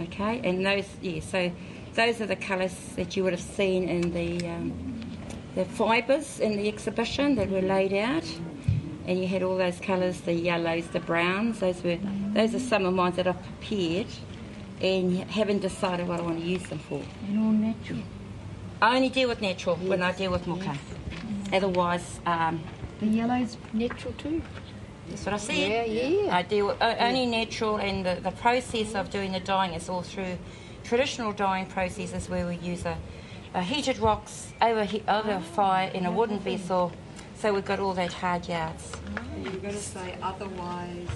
[0.00, 1.50] Okay, and those yeah, so
[1.94, 4.72] those are the colours that you would have seen in the um,
[5.54, 8.24] the fibres in the exhibition that were laid out,
[9.08, 11.60] and you had all those colours, the yellows, the browns.
[11.60, 11.98] Those were
[12.34, 14.06] those are some of mine that I've prepared,
[14.82, 17.02] and haven't decided what I want to use them for.
[17.26, 18.00] And all natural.
[18.82, 20.76] I only deal with natural when I deal with muka.
[21.52, 22.60] Otherwise, um,
[23.00, 24.42] The yellow's natural too.
[25.08, 25.56] that's what I said.
[25.56, 26.36] Yeah, yeah.
[26.36, 29.88] I deal with, uh, only natural, and the, the process of doing the dyeing is
[29.88, 30.36] all through
[30.84, 32.96] traditional dyeing processes where we use a,
[33.54, 36.92] a heated rocks over over fire in a wooden vessel.
[37.40, 38.92] So we've got all that hard yards.
[39.42, 41.06] You're going to say otherwise.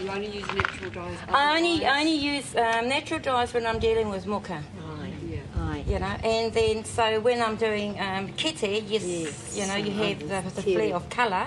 [0.00, 1.18] You only use natural dyes.
[1.28, 4.54] I only otherwise- I only use um, natural dyes when I'm dealing with muka.
[4.54, 5.12] Aye.
[5.26, 5.38] Yeah.
[5.58, 5.84] Aye.
[5.86, 9.56] You know, and then so when I'm doing um, kete, yes, Yes.
[9.56, 11.46] you know, you have the, the flare of colour,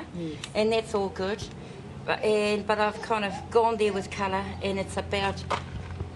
[0.55, 1.41] and that's all good.
[2.05, 5.41] But and but I've kind of gone there with colour, and it's about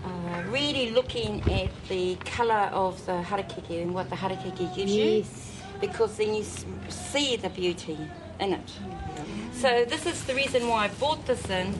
[0.03, 5.03] uh, really looking at the colour of the harakeke and what the harakeke gives you,
[5.19, 5.46] Yes.
[5.79, 6.45] Because then you
[6.89, 7.97] see the beauty
[8.39, 8.71] in it.
[9.53, 11.73] So this is the reason why I bought this in,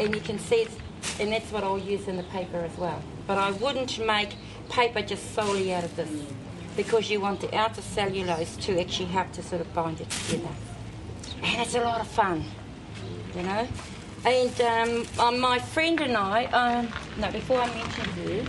[0.00, 0.76] and you can see, it's,
[1.20, 3.02] and that's what I'll use in the paper as well.
[3.26, 4.36] But I wouldn't make
[4.70, 6.10] paper just solely out of this,
[6.76, 10.54] because you want the outer cellulose to actually help to sort of bind it together.
[11.42, 12.44] And it's a lot of fun,
[13.36, 13.68] you know.
[14.24, 18.44] And um, uh, my friend and I, um, no, before I mention her,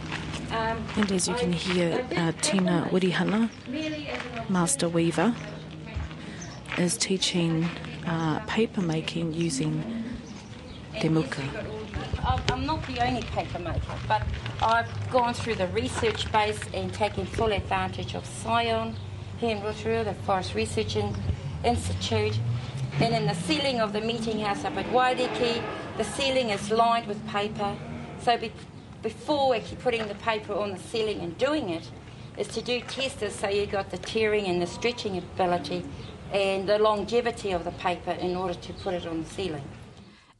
[0.52, 3.50] And as you can hear, uh, Tina Wirihana,
[4.50, 5.36] Master Weaver,
[6.78, 7.68] is teaching
[8.06, 9.84] uh, paper making using
[11.00, 11.42] te muka.
[12.26, 14.24] I'm- not the only paper maker, but
[14.62, 18.96] I've gone through the research base and taken full advantage of Scion
[19.38, 20.98] here in Rotorua, the Forest Research
[21.64, 22.40] Institute.
[23.00, 25.62] And in the ceiling of the meeting house up at Waiariki,
[25.98, 27.76] the ceiling is lined with paper.
[28.22, 28.38] So
[29.06, 31.88] before actually putting the paper on the ceiling and doing it,
[32.40, 35.86] is to do testers so you got the tearing and the stretching ability
[36.34, 39.62] and the longevity of the paper in order to put it on the ceiling.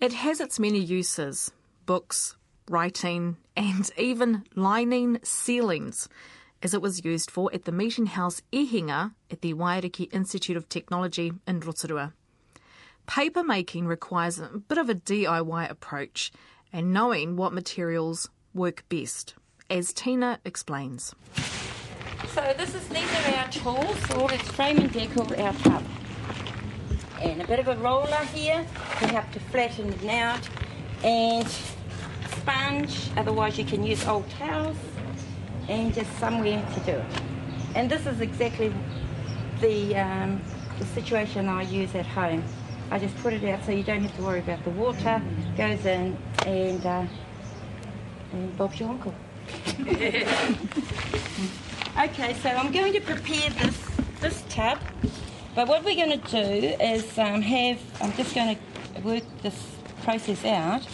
[0.02, 1.52] It has its many uses
[1.86, 6.10] books, writing, and even lining ceilings,
[6.64, 10.68] as it was used for at the meeting house Ehinga at the Waiariki Institute of
[10.70, 12.14] Technology in Rotorua.
[13.06, 16.32] Paper making requires a bit of a DIY approach
[16.74, 19.36] and knowing what materials work best,
[19.70, 21.14] as Tina explains.
[22.30, 24.32] So this is these are our tools.
[24.32, 24.96] Its frame and
[25.40, 25.84] our tub,
[27.22, 28.66] and a bit of a roller here
[29.00, 30.50] to help to flatten it out,
[31.04, 31.48] and
[32.38, 33.10] sponge.
[33.18, 34.78] Otherwise, you can use old towels,
[35.68, 37.22] and just somewhere to do it.
[37.76, 38.74] And this is exactly
[39.60, 40.42] the um,
[40.80, 42.44] the situation I use at home.
[42.92, 45.22] I just put it out so you don't have to worry about the water.
[45.58, 47.06] Goes in and uh,
[48.36, 49.14] and Bob's your uncle.
[51.98, 54.80] Okay, so I'm going to prepare this this tub.
[55.56, 57.80] But what we're going to do is um, have.
[58.02, 60.86] I'm just going to work this process out.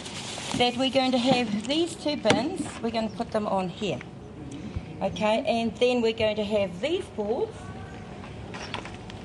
[0.58, 2.64] That we're going to have these two bins.
[2.80, 3.98] We're going to put them on here.
[5.02, 7.56] Okay, and then we're going to have these boards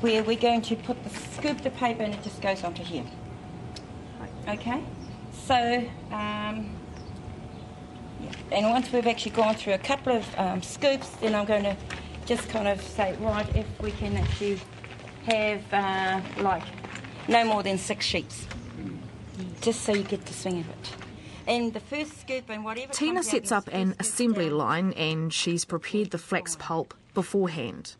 [0.01, 3.05] where we're going to put the scoop the paper and it just goes onto here.
[4.47, 4.83] Okay,
[5.31, 5.87] so.
[6.11, 6.76] Um,
[8.21, 8.31] yeah.
[8.51, 11.75] And once we've actually gone through a couple of um, scoops, then I'm going to
[12.25, 14.59] just kind of say, right, if we can actually
[15.25, 16.63] have uh, like
[17.27, 18.47] no more than six sheets,
[19.61, 20.95] just so you get the swing of it.
[21.47, 22.91] And the first scoop and whatever.
[22.91, 24.57] Tina sets up an assembly down.
[24.57, 27.95] line and she's prepared the flax pulp beforehand.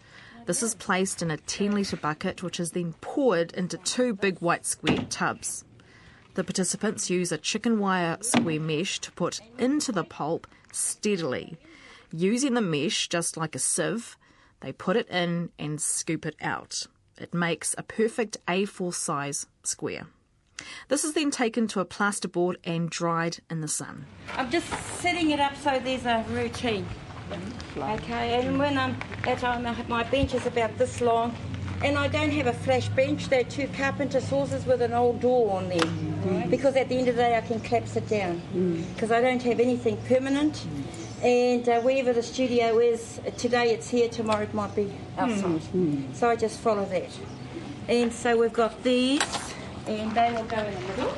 [0.46, 4.40] This is placed in a 10 litre bucket, which is then poured into two big
[4.40, 5.66] white square tubs.
[6.38, 11.58] The participants use a chicken wire square mesh to put into the pulp steadily.
[12.14, 14.16] Using the mesh just like a sieve,
[14.60, 16.86] they put it in and scoop it out.
[17.18, 20.06] It makes a perfect A4 size square.
[20.90, 24.06] This is then taken to a plasterboard and dried in the sun.
[24.36, 24.68] I'm just
[25.02, 26.86] setting it up so there's a routine.
[27.76, 28.96] Okay, and when I'm
[29.26, 31.36] at home, my bench is about this long,
[31.84, 33.30] and I don't have a flash bench.
[33.30, 36.50] They're two carpenter saucers with an old door on there, mm.
[36.50, 38.94] because at the end of the day I can collapse it down, mm.
[38.94, 40.66] because I don't have anything permanent.
[41.24, 45.62] And uh, wherever the studio is, uh, today it's here, tomorrow it might be outside.
[45.74, 46.14] Mm.
[46.14, 47.10] So I just follow that.
[47.88, 49.22] And so we've got these,
[49.88, 51.18] and they will go in the middle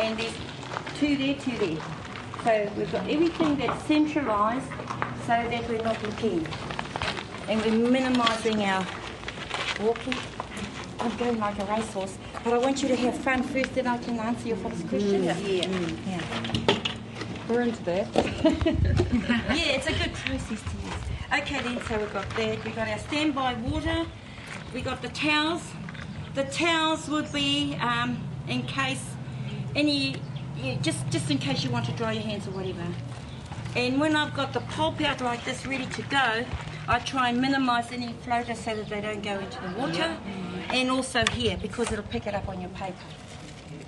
[0.00, 0.34] and there's
[0.98, 1.82] two there, two there.
[2.44, 4.68] So we've got everything that's centralised
[5.20, 6.46] so that we're not looking.
[7.48, 8.86] And we're minimising our
[9.82, 10.14] walking.
[11.00, 12.16] I'm going like a racehorse.
[12.42, 15.24] But I want you to have fun first, then I can answer your first question.
[15.24, 15.36] Yeah.
[15.38, 16.20] yeah.
[17.48, 18.08] We're into that.
[19.54, 20.94] Yeah, it's a good process to use.
[21.40, 22.64] Okay, then, so we've got that.
[22.64, 24.06] We've got our standby water.
[24.72, 25.62] We've got the towels.
[26.34, 29.04] The towels would be um, in case
[29.76, 30.16] any,
[30.56, 32.86] yeah, just, just in case you want to dry your hands or whatever.
[33.76, 36.44] And when I've got the pulp out like this ready to go,
[36.86, 40.16] I try and minimise any floaters so that they don't go into the water.
[40.68, 42.96] And also here, because it'll pick it up on your paper.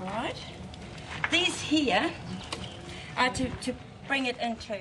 [0.00, 0.36] All right?
[1.30, 2.10] These here
[3.16, 3.74] are to, to
[4.06, 4.78] bring it into,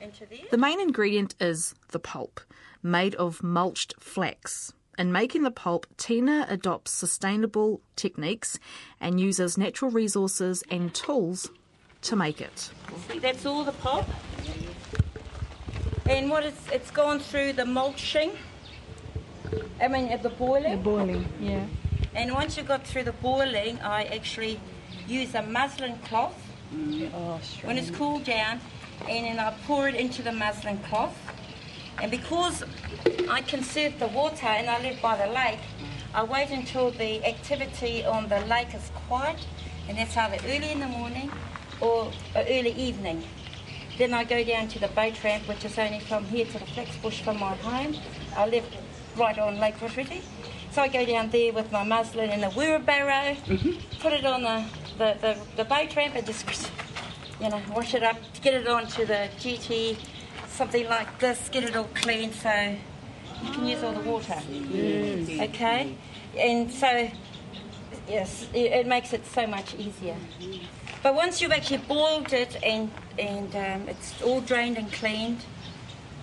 [0.00, 0.40] into there.
[0.50, 2.40] The main ingredient is the pulp,
[2.82, 4.72] made of mulched flax.
[4.98, 8.58] In making the pulp, Tina adopts sustainable techniques
[9.00, 11.50] and uses natural resources and tools
[12.02, 12.70] to make it.
[13.10, 14.06] See, that's all the pulp.
[16.08, 18.32] And what it's, it's gone through the mulching.
[19.80, 20.72] I mean, at the boiling.
[20.72, 21.66] The boiling, yeah.
[22.14, 24.60] And once you got through the boiling, I actually
[25.06, 26.34] use a muslin cloth
[27.14, 28.60] Oh, when it's cooled down,
[29.08, 31.16] and then I pour it into the muslin cloth.
[32.02, 32.64] And because
[33.30, 35.60] I conserve the water and I live by the lake,
[36.14, 39.46] I wait until the activity on the lake is quiet,
[39.88, 41.30] and that's either early in the morning
[41.80, 43.22] or early evening.
[43.98, 46.66] Then I go down to the boat ramp, which is only from here to the
[46.66, 47.96] flex bush from my home.
[48.36, 48.64] I live
[49.16, 50.22] right on Lake Rotary.
[50.70, 53.98] So I go down there with my muslin and a wheelbarrow, mm-hmm.
[54.00, 54.64] put it on the,
[54.98, 56.70] the, the, the boat ramp and just
[57.40, 59.96] you know, wash it up, get it onto the GT,
[60.48, 62.76] something like this, get it all clean so
[63.42, 64.34] you can use all the water.
[64.34, 65.40] Mm-hmm.
[65.40, 65.96] Okay?
[66.36, 67.10] And so,
[68.08, 70.16] yes, it, it makes it so much easier.
[71.06, 75.38] But once you've actually boiled it and, and um, it's all drained and cleaned,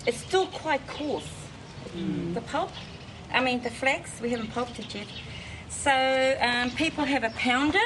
[0.06, 1.32] it's still quite coarse.
[2.34, 2.70] The pulp,
[3.32, 5.08] I mean the flax, we haven't pulped it yet.
[5.70, 7.80] So um, people have a pounder,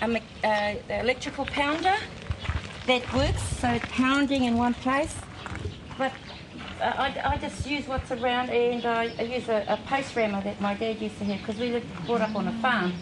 [0.00, 1.96] an uh, electrical pounder
[2.86, 5.14] that works, so pounding in one place.
[5.98, 6.12] But
[6.80, 10.42] uh, I, I just use what's around and I, I use a, a post rammer
[10.44, 12.94] that my dad used to have because we lived brought up on a farm.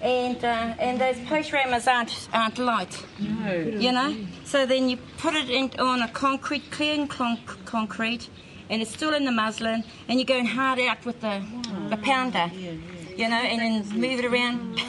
[0.00, 4.16] And, uh, and those post rammers aren't, aren't light, you know?
[4.44, 8.28] So then you put it in, on a concrete, clean con- concrete,
[8.70, 11.42] and it's still in the muslin, and you're going hard out with the,
[11.90, 14.80] the pounder, you know, and then move it around.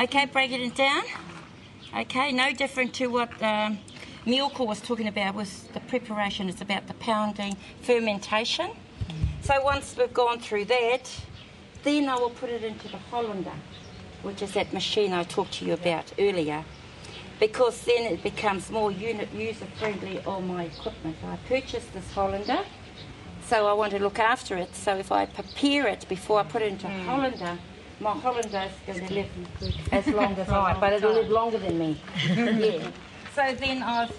[0.00, 1.02] Okay, break it down.
[1.96, 3.78] Okay, no different to what um,
[4.26, 6.48] Milko was talking about was the preparation.
[6.48, 8.70] It's about the pounding, fermentation.
[9.42, 11.10] So once we've gone through that,
[11.82, 13.52] then I will put it into the Hollander,
[14.22, 16.64] which is that machine I talked to you about earlier,
[17.40, 21.16] because then it becomes more user friendly on oh, my equipment.
[21.24, 22.60] I purchased this Hollander,
[23.46, 24.74] so I want to look after it.
[24.74, 27.06] So if I prepare it before I put it into hmm.
[27.06, 27.58] Hollander,
[28.00, 29.28] my Hollander is going to live
[29.92, 32.00] as long as I, but it'll live longer than me.
[32.28, 32.90] yeah.
[33.34, 34.14] So then I've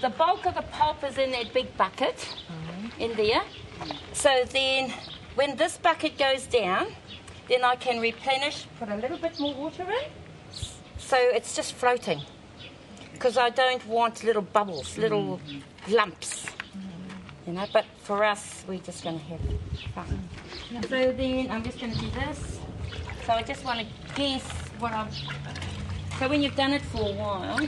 [0.00, 3.00] the bulk of the pulp is in that big bucket mm-hmm.
[3.00, 3.42] in there.
[4.12, 4.92] So then
[5.34, 6.88] when this bucket goes down,
[7.48, 10.10] then I can replenish, put a little bit more water in.
[10.98, 12.20] So it's just floating.
[13.12, 15.40] Because I don't want little bubbles, little
[15.88, 16.46] lumps.
[17.46, 19.40] You know, but for us, we're just going to have
[19.94, 20.28] fun.
[20.88, 22.58] So then I'm just going to do this.
[23.24, 24.42] So I just want to guess
[24.78, 25.14] what I've.
[26.18, 27.60] So when you've done it for a while,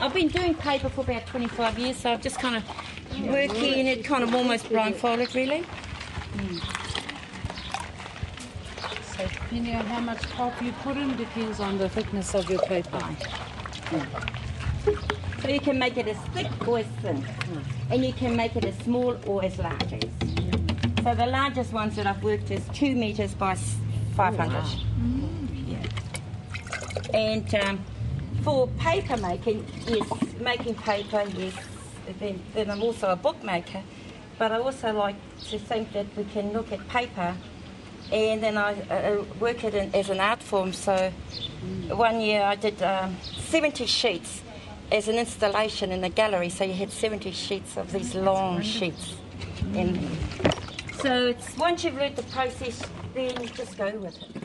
[0.00, 2.64] I've been doing paper for about 25 years, so I've just kind of
[3.28, 5.64] working in it, kind of almost blindfolded, really.
[6.34, 6.83] So
[9.54, 12.98] depending on how much pulp you put in depends on the thickness of your paper.
[15.42, 17.24] So you can make it as thick or as thin,
[17.88, 20.10] and you can make it as small or as large as.
[21.04, 23.76] So the largest ones that I've worked is two meters by s-
[24.16, 24.64] 500.
[25.68, 25.78] Yeah.
[27.14, 27.84] And um,
[28.42, 30.08] for paper making, yes,
[30.40, 31.54] making paper, yes.
[32.18, 33.82] Then, then I'm also a bookmaker,
[34.36, 35.16] but I also like
[35.50, 37.36] to think that we can look at paper
[38.12, 40.72] and then I work it in, as an art form.
[40.72, 41.10] So
[41.88, 44.42] one year I did um, 70 sheets
[44.92, 46.48] as an installation in the gallery.
[46.48, 49.14] So you had 70 sheets of these long sheets.
[49.74, 49.98] And
[51.00, 52.82] so it's once you've learned the process,
[53.14, 54.44] then you just go with it.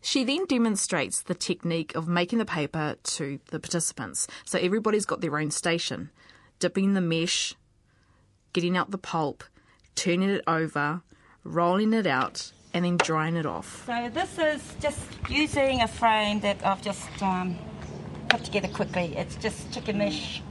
[0.00, 4.26] She then demonstrates the technique of making the paper to the participants.
[4.44, 6.10] So everybody's got their own station,
[6.60, 7.54] dipping the mesh,
[8.52, 9.44] getting out the pulp,
[9.94, 11.02] turning it over,
[11.44, 13.84] rolling it out, and then drying it off.
[13.86, 17.56] So this is just using a frame that I've just um,
[18.28, 19.14] put together quickly.
[19.16, 20.42] It's just chicken mesh.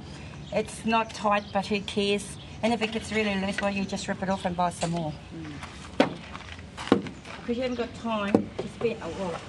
[0.51, 2.38] It's not tight, but who cares?
[2.63, 4.91] And if it gets really loose, well, you just rip it off and buy some
[4.91, 5.13] more.
[5.97, 9.39] Because you haven't got time to spend, oh, well,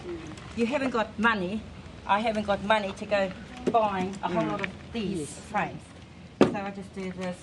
[0.56, 1.62] you haven't got money.
[2.06, 3.30] I haven't got money to go
[3.70, 5.82] buying a whole lot of these frames.
[6.40, 7.36] So I just do this,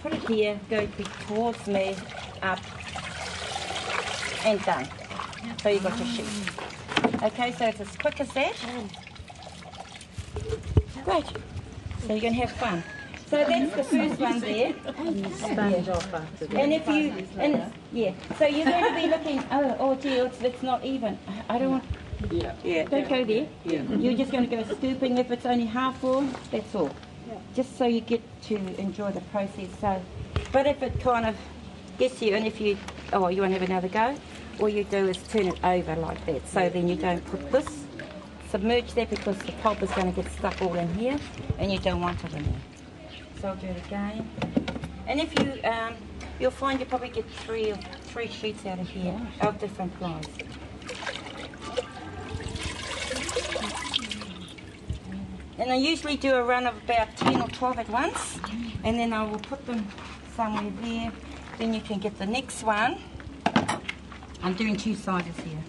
[0.00, 0.86] put it here, go
[1.26, 1.96] towards me,
[2.42, 2.60] up,
[4.46, 4.88] and done.
[5.62, 6.26] So you've got your sheet.
[7.22, 8.54] Okay, so it's as quick as that.
[11.04, 11.26] Great.
[11.26, 12.82] So you're going to have fun.
[13.26, 14.72] So that's the first one there.
[15.34, 16.60] Sponge off after that.
[16.60, 20.40] And if you, and yeah, so you're going to be looking, oh, oh gee, it's,
[20.40, 21.18] it's not even.
[21.48, 21.84] I don't want,
[22.30, 22.54] Yeah.
[22.62, 23.48] yeah, don't go there.
[23.64, 23.82] Yeah.
[23.82, 26.22] You're just going to go scooping if it's only half full,
[26.52, 26.94] that's all.
[27.28, 27.38] Yeah.
[27.56, 29.70] Just so you get to enjoy the process.
[29.80, 30.00] So,
[30.52, 31.34] but if it kind of
[31.98, 32.76] gets you, and if you,
[33.12, 34.16] oh, you want to have another go,
[34.60, 36.46] all you do is turn it over like that.
[36.48, 37.84] So then you don't put this,
[38.50, 41.18] submerge that because the pulp is going to get stuck all in here,
[41.58, 42.60] and you don't want it in there.
[43.40, 44.28] So I'll do it again.
[45.06, 45.94] And if you, um,
[46.40, 47.72] you'll find you probably get three
[48.04, 50.26] three sheets out of here of different plies.
[55.58, 58.38] And I usually do a run of about 10 or 12 at once,
[58.84, 59.86] and then I will put them
[60.34, 61.12] somewhere there.
[61.58, 62.98] Then you can get the next one.
[64.42, 65.62] I'm doing two siders here.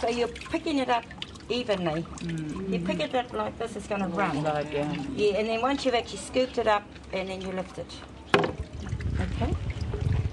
[0.00, 1.04] So you're picking it up
[1.48, 2.02] evenly.
[2.02, 2.72] Hmm.
[2.72, 4.42] You pick it up like this, it's going to run.
[4.42, 6.82] Yeah, and then once you've actually scooped it up,
[7.12, 7.92] and then you lift it.
[8.34, 9.54] Okay?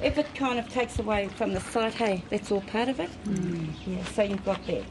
[0.01, 3.09] If it kind of takes away from the side, hey, that's all part of it.
[3.87, 4.83] Yeah, so you've got that.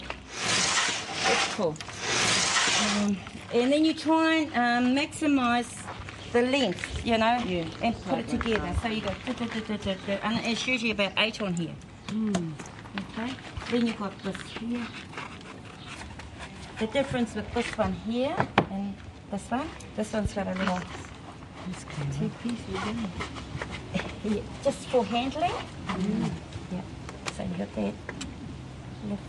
[1.25, 1.75] That's cool.
[2.81, 3.17] Um,
[3.53, 5.85] and then you try and um, maximise
[6.33, 7.39] the length, you know,
[7.83, 8.73] and put it together.
[8.83, 9.33] So you go, duh,
[9.77, 11.75] duh, duh, and it's usually about eight on here.
[13.13, 13.35] Okay.
[13.71, 14.87] Then you've got this here.
[16.79, 18.35] The difference with this one here
[18.71, 18.95] and
[19.31, 20.81] this one, this one's got a little
[22.19, 23.70] two piece.
[24.25, 25.53] Yeah, just for handling.
[25.87, 26.31] Mm.
[26.73, 26.81] Yeah.
[27.35, 27.95] So you got that.
[29.09, 29.23] Lift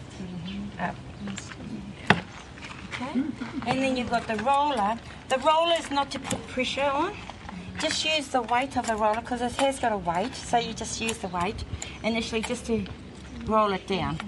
[0.79, 0.95] up.
[2.93, 3.21] Okay.
[3.67, 4.97] And then you've got the roller.
[5.29, 7.15] The roller is not to put pressure on.
[7.79, 10.35] Just use the weight of the roller because it has got a weight.
[10.35, 11.63] So you just use the weight
[12.03, 12.85] initially just to
[13.45, 14.19] roll it down.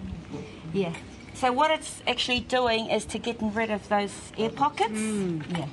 [0.74, 0.94] Yeah.
[1.34, 4.94] So what it's actually doing is to getting rid of those air pockets.
[4.94, 5.58] Mm.
[5.58, 5.68] Yeah.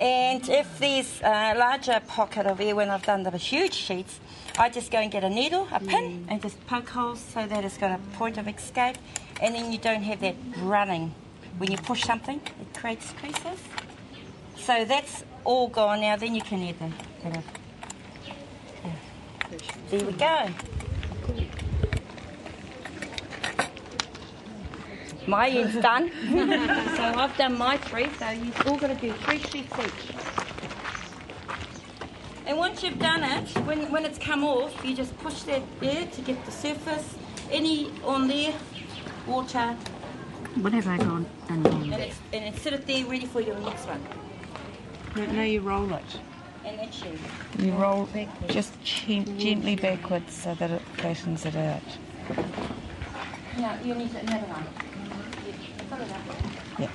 [0.00, 4.20] And if there's a larger pocket of air when I've done the huge sheets,
[4.58, 7.64] I just go and get a needle, a pin, and just poke holes so that
[7.64, 8.96] it's got a point of escape,
[9.40, 11.14] and then you don't have that running.
[11.58, 13.60] When you push something, it creates creases.
[14.56, 16.16] So that's all gone now.
[16.16, 17.44] Then you can add the bit of.
[18.84, 18.92] yeah.
[19.90, 20.48] There we go.
[25.26, 26.10] My end's done.
[26.96, 30.14] so I've done my three, so you've all got to do three sheets each.
[32.46, 36.06] And once you've done it, when, when it's come off, you just push that there
[36.06, 37.16] to get the surface.
[37.50, 38.54] Any on there,
[39.26, 39.76] water,
[40.60, 41.92] What have I gone done wrong?
[41.92, 44.00] and, it's, and it's sit it there ready for your next one.
[45.34, 46.20] Now you roll it.
[46.64, 47.18] And that's you.
[47.58, 51.82] You roll it just gen- gently backwards so that it flattens it out.
[53.58, 54.85] No, you need another one.
[56.78, 56.90] Yeah.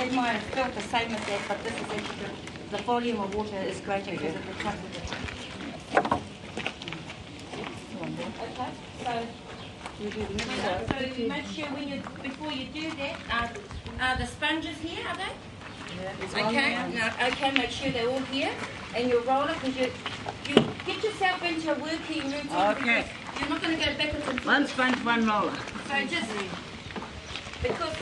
[0.00, 2.16] It might have felt the same as that, but this is actually
[2.70, 4.64] the, the volume of water is greater because of the the
[8.04, 8.70] Okay,
[9.02, 9.26] so
[10.00, 10.88] you do the middle.
[10.88, 13.50] So make sure when you before you do that, are,
[14.00, 15.06] are the sponges here?
[15.08, 15.32] Are they?
[16.02, 18.52] Yeah, Okay, no, okay, make sure they're all here,
[18.96, 19.90] and you roll it because you,
[20.48, 20.54] you
[20.84, 22.50] get yourself into a working routine.
[22.50, 23.04] Okay.
[23.04, 24.46] because You're not going to go backwards and forwards.
[24.46, 25.54] One sponge, one roller.
[25.88, 26.30] so just
[27.64, 27.96] because,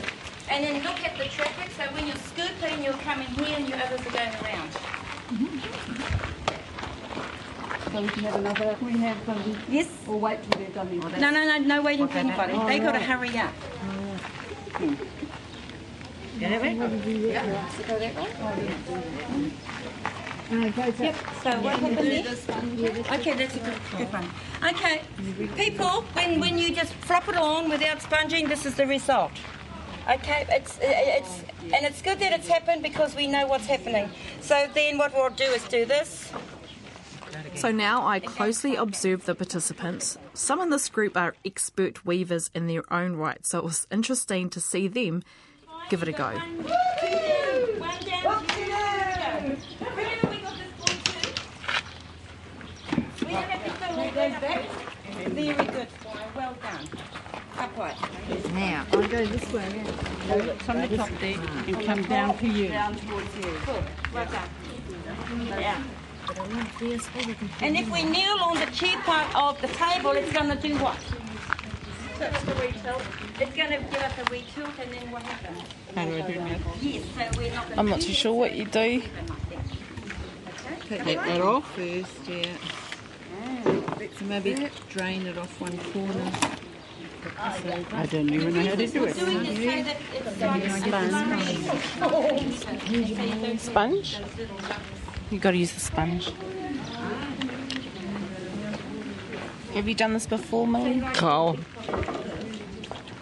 [0.49, 1.71] and then look at the traffic.
[1.77, 4.69] So when you're scooping, you're coming here, and your others are going around.
[5.31, 6.13] Mm-hmm.
[7.91, 9.57] So we can have another, can we have some?
[9.69, 9.87] Yes.
[10.07, 10.89] Or wait till they're done?
[11.11, 11.21] then?
[11.21, 12.53] No, no, no, no waiting for anybody.
[12.53, 13.53] Oh, they got to hurry up.
[20.51, 21.15] Yep.
[21.43, 23.17] So what happened there?
[23.19, 24.27] Okay, that's a good, good one.
[24.63, 25.01] Okay,
[25.55, 29.31] people, when when you just flop it on without sponging, this is the result.
[30.09, 34.09] Okay, it's it's and it's good that it's happened because we know what's happening.
[34.41, 36.31] So then what we'll do is do this.
[37.55, 40.17] So now I closely observe the participants.
[40.33, 44.49] Some in this group are expert weavers in their own right, so it was interesting
[44.51, 45.23] to see them
[45.89, 46.39] give it a go.
[54.13, 55.87] Very good,
[56.35, 56.87] well done.
[57.57, 57.97] Upright.
[58.53, 59.83] Now, I'll go this way.
[60.27, 62.67] Hold it from the top there and come down to you.
[62.69, 63.53] Down towards you.
[63.65, 63.83] Cool.
[64.13, 64.49] Well done.
[65.47, 65.83] Yeah.
[67.61, 70.77] And if we kneel on the chair part of the table, it's going to do
[70.77, 70.97] what?
[72.19, 75.59] It's going to give us a wee tilt, and then what happens?
[75.95, 76.59] How do I do that?
[76.81, 79.01] Yes, so we're not going I'm not too sure what you do.
[80.87, 82.45] Take that off first, yeah.
[84.17, 86.31] So maybe drain it off one corner.
[87.39, 89.15] I don't even know how to do it.
[89.15, 89.57] doing this
[90.39, 90.49] so
[90.91, 91.07] that
[93.23, 94.19] it's like Sponge?
[95.31, 96.31] You've got to use the sponge.
[99.73, 101.01] Have you done this before, Millie?
[101.13, 101.57] Carl.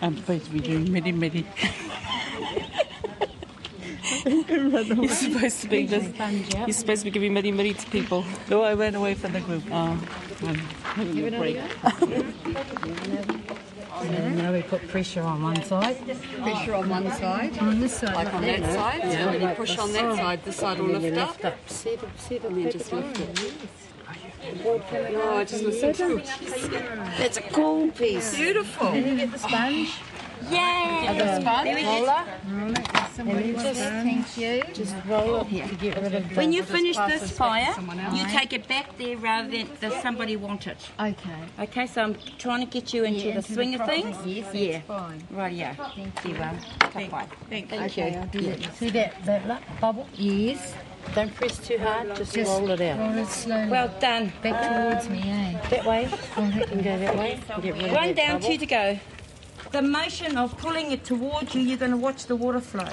[0.01, 1.45] I'm supposed to be doing mirimiri.
[4.25, 6.11] You're supposed to be just,
[6.57, 8.25] you're supposed to be giving mirimiri to people.
[8.49, 9.63] No, I ran away from the group.
[9.71, 9.99] Oh,
[10.43, 11.59] I'm a break.
[14.01, 15.97] And now we put pressure on one side.
[16.41, 17.57] Pressure on one side.
[17.59, 18.15] On this side.
[18.15, 19.01] Like on that side.
[19.01, 21.45] So when you push on that side, this side will lift up.
[21.45, 22.03] Up, set
[22.43, 23.53] And then just lift it.
[25.13, 26.25] No, I just listen to it.
[27.17, 28.35] That's a cool piece.
[28.35, 28.91] Beautiful.
[28.91, 29.93] Then you get the sponge.
[30.49, 31.17] Yay!
[31.17, 31.41] The.
[31.83, 32.23] Roller.
[33.17, 34.63] And just, thank you.
[34.73, 37.99] Just roll it to get rid of the When you finish this fire, to someone
[37.99, 38.17] else.
[38.17, 40.77] you take it back there rather than does somebody want it.
[40.99, 41.15] Okay.
[41.59, 44.17] Okay, so I'm trying to get you into Yeah, the into the swing of things.
[44.25, 44.81] yes, yeah.
[44.81, 45.23] fine.
[45.31, 45.75] Right, yeah.
[45.75, 46.33] Thank you.
[46.35, 47.11] Thank,
[47.49, 48.11] Thank Thank you.
[48.31, 48.75] Do that.
[48.75, 50.07] See that, that bubble?
[50.15, 50.73] Yes.
[51.15, 52.99] Don't press too hard, just, roll it out.
[52.99, 53.69] Roll it slowly.
[53.69, 54.31] Well done.
[54.43, 55.59] Back towards me, eh?
[55.69, 56.03] That way.
[56.03, 57.39] You can go that way.
[57.61, 58.47] Get rid of One down, bubble.
[58.49, 58.99] two to go.
[59.71, 62.89] The motion of pulling it towards you, you're going to watch the water flow.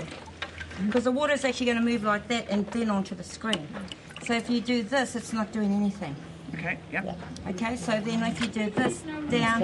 [0.87, 3.67] Because the water is actually going to move like that and then onto the screen.
[4.25, 6.15] So if you do this, it's not doing anything.
[6.55, 7.19] Okay, yep.
[7.49, 9.63] Okay, so then if you do this down,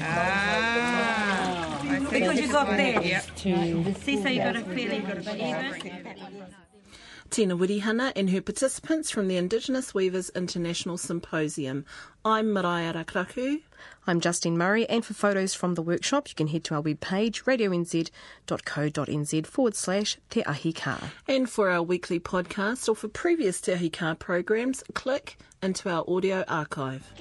[0.00, 3.04] Ah, because you got that.
[3.04, 3.38] Yep.
[3.98, 6.06] See, so you got a fairly even.
[7.30, 11.84] Tina Wirihana and her participants from the Indigenous Weavers International Symposium.
[12.24, 13.62] I'm Maraea Rakuraku.
[14.06, 17.44] I'm Justine Murray, and for photos from the workshop, you can head to our webpage,
[17.44, 21.10] radionz.co.nz forward slash Te Ahi Kaa.
[21.28, 26.04] And for our weekly podcast or for previous Te Ahi Kaa programs, click into our
[26.08, 27.12] audio archive.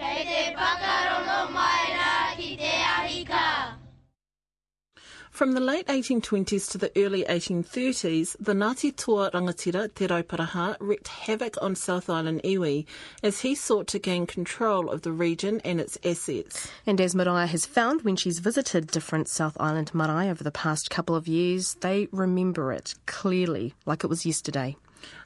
[5.39, 11.07] From the late 1820s to the early 1830s, the Ngāti Toa Rangatira, Te Rauparaha, wreaked
[11.07, 12.85] havoc on South Island iwi
[13.23, 16.69] as he sought to gain control of the region and its assets.
[16.85, 20.89] And as Maraea has found when she's visited different South Island marae over the past
[20.89, 24.75] couple of years, they remember it clearly, like it was yesterday.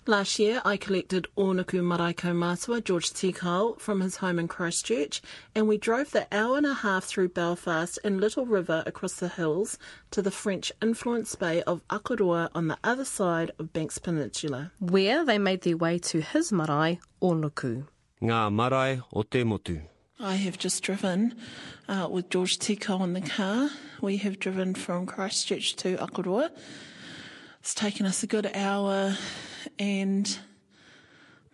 [0.05, 5.21] Last year, I collected Ōnuku Maraiko Mātua, George Tikau, from his home in Christchurch,
[5.55, 9.29] and we drove the hour and a half through Belfast and Little River across the
[9.29, 9.79] hills
[10.11, 14.73] to the French-influenced bay of Akaroa on the other side of Banks Peninsula.
[14.81, 17.87] Where they made their way to his marae, Ōnuku.
[18.21, 19.83] Ngā marae o te motu.
[20.19, 21.33] I have just driven
[21.87, 23.69] uh, with George Tikau in the car.
[24.01, 26.49] We have driven from Christchurch to Akaroa.
[27.61, 29.15] It's taken us a good hour
[29.79, 30.37] and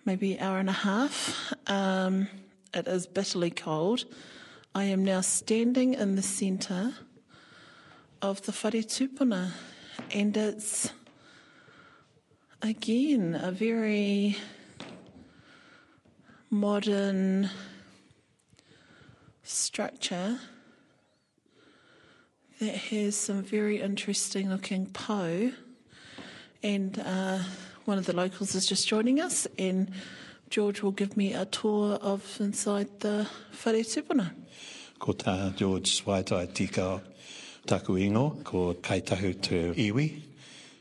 [0.06, 1.54] maybe hour and a half.
[1.68, 2.28] Um,
[2.74, 4.06] it is bitterly cold.
[4.76, 6.94] I am now standing in the centre
[8.22, 9.52] of the Whare Tupuna,
[10.12, 10.92] and it's
[12.62, 14.38] again a very
[16.50, 17.50] modern
[19.44, 20.40] structure
[22.60, 25.52] that has some very interesting looking po.
[26.62, 27.40] And uh,
[27.90, 29.90] one of the locals is just joining us, and
[30.52, 33.26] George will give me a tour of inside the
[33.66, 34.32] Whare Tupuna.
[35.00, 37.02] Ko tā George Waitai tika
[37.66, 40.22] taku ingo, ko kaitahu te iwi,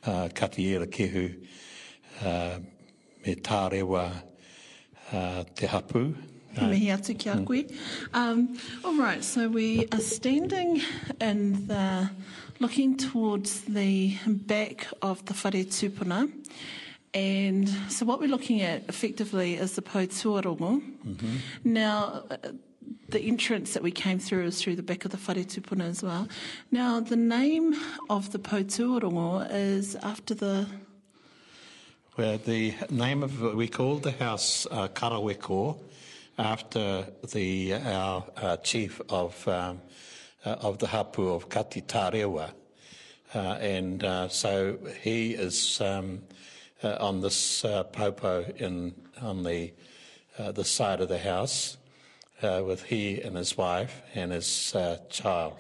[0.05, 1.35] uh, kati era kehu
[2.23, 2.59] uh,
[3.25, 4.13] me tā rewa
[5.11, 6.15] uh, te hapu.
[6.59, 7.65] Mihi atu ki a koe.
[8.13, 10.83] Um, all right, so we are standing
[11.23, 12.11] in the,
[12.61, 16.31] looking towards the back of the Whare Tupuna.
[17.15, 20.81] And so what we're looking at effectively is the Pōtuarongo.
[20.81, 21.37] Mm-hmm.
[21.65, 22.37] Now, uh,
[23.09, 26.03] the entrance that we came through is through the back of the Whare Tupuna as
[26.03, 26.29] well.
[26.71, 27.75] Now, the name
[28.11, 30.67] of the Pōtuarongo is after the
[32.15, 35.79] Where the name of we called the house uh, Karaweko
[36.37, 39.81] after the our uh, chief of um,
[40.45, 42.51] uh, of the hapu of Kati Tarewa,
[43.35, 46.23] uh, and uh, so he is um,
[46.83, 49.73] uh, on this uh, popo in on the
[50.39, 51.77] uh, the side of the house
[52.43, 55.57] uh, with he and his wife and his uh, child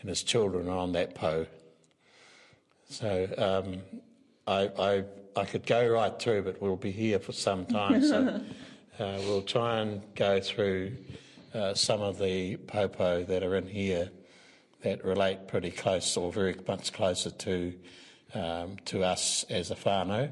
[0.00, 1.46] and his children are on that po.
[2.88, 3.82] So um,
[4.46, 5.04] I, I
[5.36, 8.02] I could go right through, but we'll be here for some time.
[8.02, 8.40] So
[8.98, 10.96] uh, we'll try and go through
[11.54, 14.10] uh, some of the popo that are in here
[14.82, 17.74] that relate pretty close or very much closer to
[18.34, 20.30] um, to us as a whānau.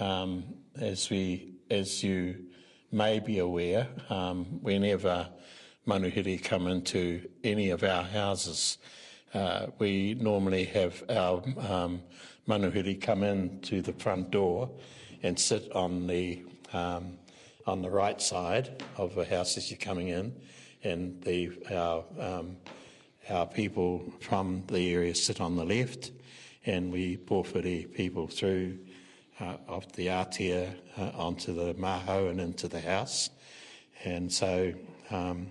[0.00, 0.44] Um,
[0.80, 2.46] as we, as you
[2.90, 5.28] may be aware, um, whenever
[5.86, 8.78] manuhiri come into any of our houses,
[9.34, 12.02] uh, we normally have our um,
[12.48, 14.70] manuhiri come in to the front door
[15.22, 17.18] and sit on the um,
[17.66, 20.34] on the right side of the house as you're coming in,
[20.82, 22.56] and the our um,
[23.30, 26.10] our people from the area sit on the left,
[26.66, 28.78] and we pōwhiri people through
[29.40, 33.30] uh, of the atia uh, onto the maho and into the house,
[34.04, 34.72] and so.
[35.10, 35.48] Um,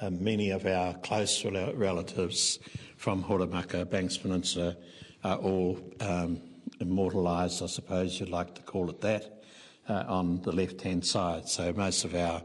[0.00, 2.58] uh, many of our close rel- relatives
[2.96, 4.76] from Horamaka, Banks Peninsula,
[5.22, 6.40] are all um,
[6.80, 9.42] immortalised, I suppose you'd like to call it that,
[9.88, 11.48] uh, on the left-hand side.
[11.48, 12.42] So most of our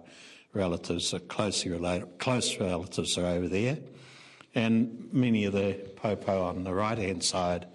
[0.54, 3.78] relatives are closely related, close relatives are over there,
[4.56, 7.68] and many of the popo on the right-hand side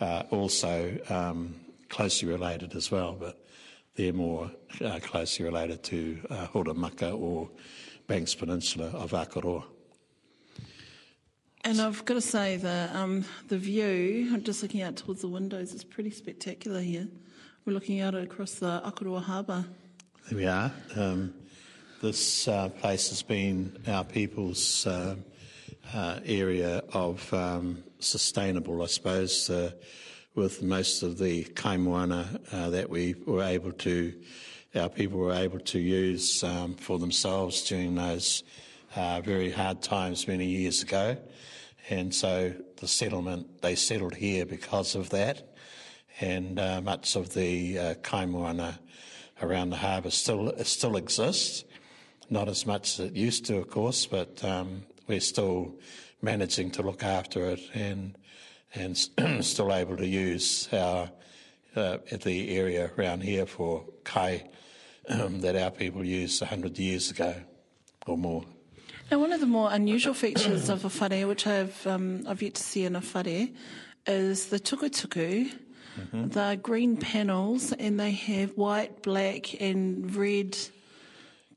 [0.00, 1.54] are also um,
[1.88, 3.38] closely related as well, but
[3.94, 4.50] they're more
[4.82, 7.50] uh, closely related to uh, Horamaka or
[8.06, 9.64] Banks Peninsula of Akaroa.
[11.64, 15.28] And I've got to say the um, the view, I'm just looking out towards the
[15.28, 17.06] windows, is pretty spectacular here.
[17.64, 19.64] We're looking out across the Akaroa Harbour.
[20.28, 20.72] There we are.
[20.96, 21.34] Um,
[22.00, 25.14] this uh, place has been our people's uh,
[25.94, 29.72] uh, area of um, sustainable, I suppose, uh,
[30.34, 34.14] with most of the kaimoana uh, that we were able to,
[34.74, 38.42] our people were able to use um, for themselves during those
[38.96, 41.16] uh, very hard times many years ago.
[41.90, 45.54] And so the settlement, they settled here because of that.
[46.20, 48.78] And uh, much of the uh, kaimoana
[49.42, 51.64] around the harbour still still exists.
[52.30, 55.74] Not as much as it used to, of course, but um, we're still
[56.20, 58.16] managing to look after it and
[58.74, 58.96] and
[59.44, 61.10] still able to use our
[61.76, 64.48] uh, the area around here for kai
[65.08, 67.34] um, that our people used hundred years ago
[68.06, 68.44] or more.
[69.10, 72.54] Now, one of the more unusual features of a whare, which I've, um, I've yet
[72.54, 73.48] to see in a whare,
[74.06, 75.52] is the tukutuku.
[76.00, 76.28] Mm-hmm.
[76.28, 80.56] The green panels, and they have white, black, and red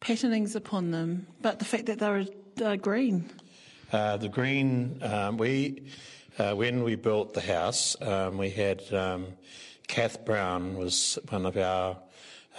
[0.02, 1.28] patternings upon them.
[1.42, 2.26] But the fact that they're,
[2.56, 3.30] they're green.
[3.92, 5.92] Uh, the green, um, we,
[6.40, 9.28] uh, when we built the house, um, we had um,
[9.88, 11.98] Kath Brown was one of our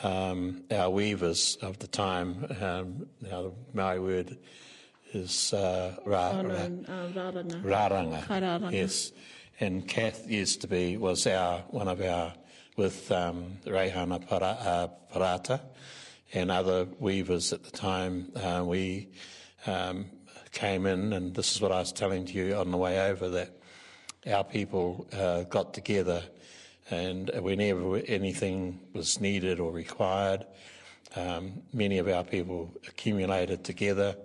[0.02, 2.44] um, our weavers of the time.
[2.60, 4.38] Um, now the Maori word
[5.12, 7.62] is uh, ra, Oh, no, ra, uh, raranga.
[7.62, 8.26] Raranga.
[8.26, 8.72] Raranga.
[8.72, 9.12] Yes.
[9.58, 12.34] And Kath used to be, was our, one of our,
[12.76, 15.60] with um, Reihana Para, uh, Parata
[16.34, 19.08] and other weavers at the time, uh, we
[19.66, 20.06] um,
[20.52, 23.28] came in, and this is what I was telling to you on the way over,
[23.28, 23.50] that
[24.26, 26.22] our people uh, got together
[26.90, 30.46] and whenever anything was needed or required,
[31.16, 34.16] um, many of our people accumulated together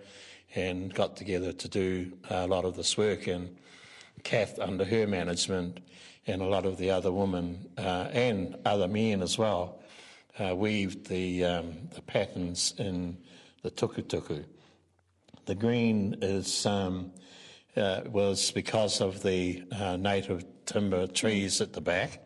[0.54, 3.28] and got together to do a lot of this work.
[3.28, 3.56] And
[4.24, 5.80] Kath, under her management,
[6.28, 9.82] and a lot of the other women uh, and other men as well,
[10.39, 13.18] uh, weaved the, um, the patterns in
[13.64, 14.46] the tukutuku.
[15.46, 17.12] The green is um,
[17.76, 22.26] uh, was because of the uh, native timber trees at the back.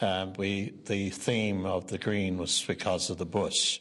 [0.00, 3.80] Um, we the theme of the green was because of the bush.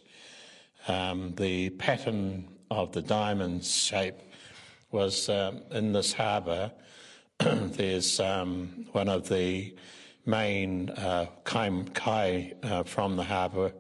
[0.88, 4.16] Um, the pattern of the diamond shape
[4.92, 6.72] was um, in this harbour.
[7.40, 9.76] there's um, one of the
[10.26, 13.74] main uh, kai, kai uh, from the harbour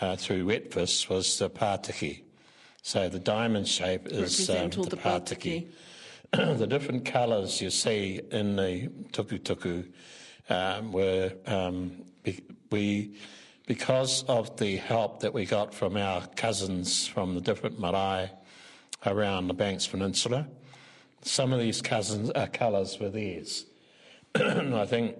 [0.00, 2.22] uh, through Wetfus was the Pātiki.
[2.88, 5.66] So the diamond shape is um, the the Pātiki.
[6.32, 9.86] the different colours you see in the tukutuku
[10.48, 13.14] um, were um, be, we
[13.66, 18.30] because of the help that we got from our cousins from the different marae
[19.04, 20.48] around the Banks Peninsula.
[21.20, 23.66] Some of these cousins uh, colours were theirs.
[24.34, 25.14] I think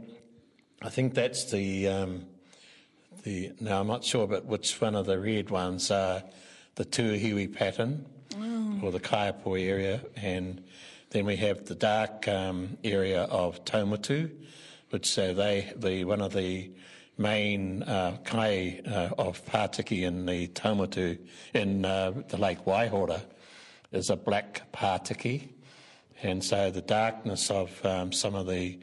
[0.81, 2.25] I think that's the um,
[3.25, 6.23] the now I'm not sure, but which one of the red ones are
[6.79, 8.07] the Tuahiwi pattern
[8.41, 8.79] Oh.
[8.85, 10.63] or the Kaiapoi area, and
[11.11, 14.31] then we have the dark um, area of Taumutu,
[14.91, 16.71] which uh, they the one of the
[17.17, 21.19] main uh, kai uh, of Pātiki in the Taumutu
[21.53, 23.23] in uh, the Lake Waihora
[23.91, 25.49] is a black Pātiki,
[26.23, 28.79] and so the darkness of um, some of the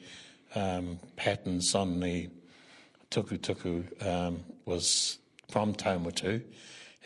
[0.54, 2.30] um, patterns on the
[3.10, 5.18] tukutuku um, was
[5.50, 6.42] from Taumutu,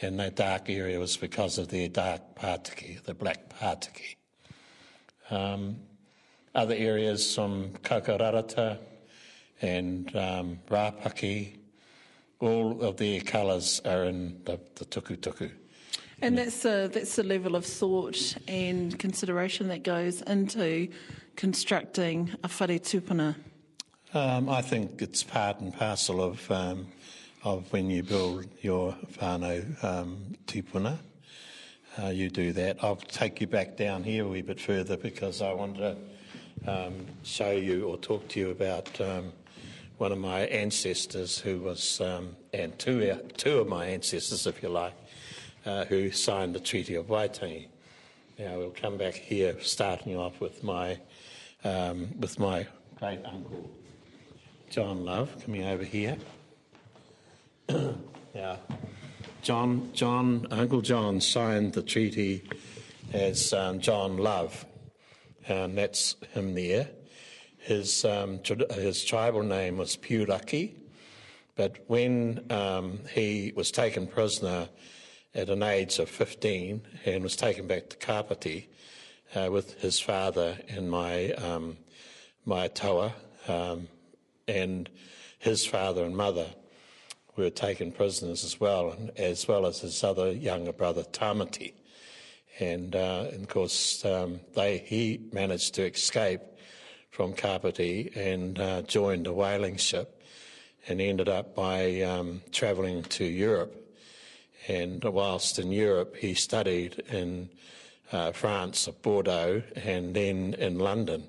[0.02, 4.16] and that dark area was because of their dark Pātiki, the black Pātiki.
[5.30, 5.78] Um,
[6.56, 8.78] other areas from Koukourarata
[9.62, 11.58] and um, Rapaki,
[12.40, 15.52] all of their colours are in the, the tukutuku.
[16.22, 20.90] And that's the, that's the level of thought and consideration that goes into
[21.36, 23.36] constructing a whare tupuna.
[24.14, 26.88] Um, I think it's part and parcel of um,
[27.44, 30.98] of when you build your whānau um, tupuna.
[32.02, 32.78] Uh, you do that.
[32.84, 35.98] I'll take you back down here a wee bit further because I want to
[36.68, 39.32] um, show you or talk to you about um,
[39.98, 44.70] one of my ancestors who was, um, and two, two of my ancestors, if you
[44.70, 44.94] like,
[45.66, 47.68] uh, who signed the Treaty of Waitangi.
[48.38, 50.98] Now we'll come back here, starting off with my
[51.66, 52.66] um, with my
[52.98, 53.70] great uncle
[54.70, 56.16] John Love coming over here.
[58.34, 58.58] now,
[59.42, 62.44] John, John, Uncle John signed the treaty
[63.14, 64.66] as um, John Love,
[65.48, 66.90] and that's him there.
[67.58, 68.40] His um,
[68.72, 70.74] his tribal name was Puraki,
[71.56, 74.70] but when um, he was taken prisoner
[75.36, 78.68] at an age of 15 and was taken back to Kapiti,
[79.36, 81.78] uh, with his father and my um,
[82.46, 83.14] my toa,
[83.48, 83.88] um,
[84.48, 84.90] and
[85.38, 86.48] his father and mother
[87.44, 91.74] were taken prisoners as well, and as well as his other younger brother Tamati.
[92.60, 96.42] And, uh, and of course, um, they he managed to escape
[97.10, 100.22] from Kapiti and uh, joined a whaling ship,
[100.88, 103.76] and ended up by um, travelling to Europe.
[104.68, 107.50] And whilst in Europe, he studied in
[108.12, 111.28] uh, France, at Bordeaux, and then in London.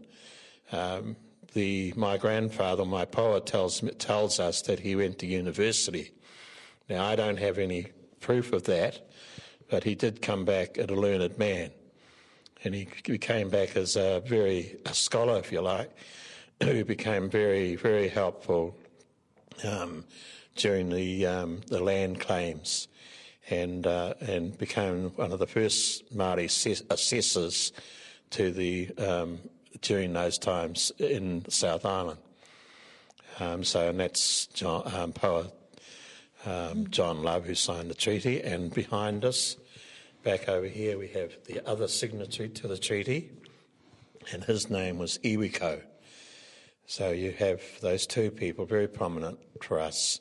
[0.72, 1.16] Um,
[1.54, 6.12] the, my grandfather, my poet, tells, tells us that he went to university.
[6.88, 7.88] Now, I don't have any
[8.20, 9.00] proof of that,
[9.68, 11.70] but he did come back a learned man.
[12.62, 15.90] And he, he came back as a very a scholar, if you like,
[16.62, 18.76] who became very, very helpful
[19.64, 20.04] um,
[20.56, 22.88] during the, um, the land claims
[23.48, 26.44] and, uh, and became one of the first Māori
[26.90, 27.72] assessors
[28.30, 29.38] to the um,
[29.80, 32.18] during those times in South Island.
[33.38, 35.52] Um, so, and that's John, um, poet
[36.46, 39.56] um, John Love who signed the treaty, and behind us,
[40.22, 43.30] back over here, we have the other signatory to the treaty,
[44.32, 45.82] and his name was Iwikau.
[46.86, 50.20] So you have those two people, very prominent for us,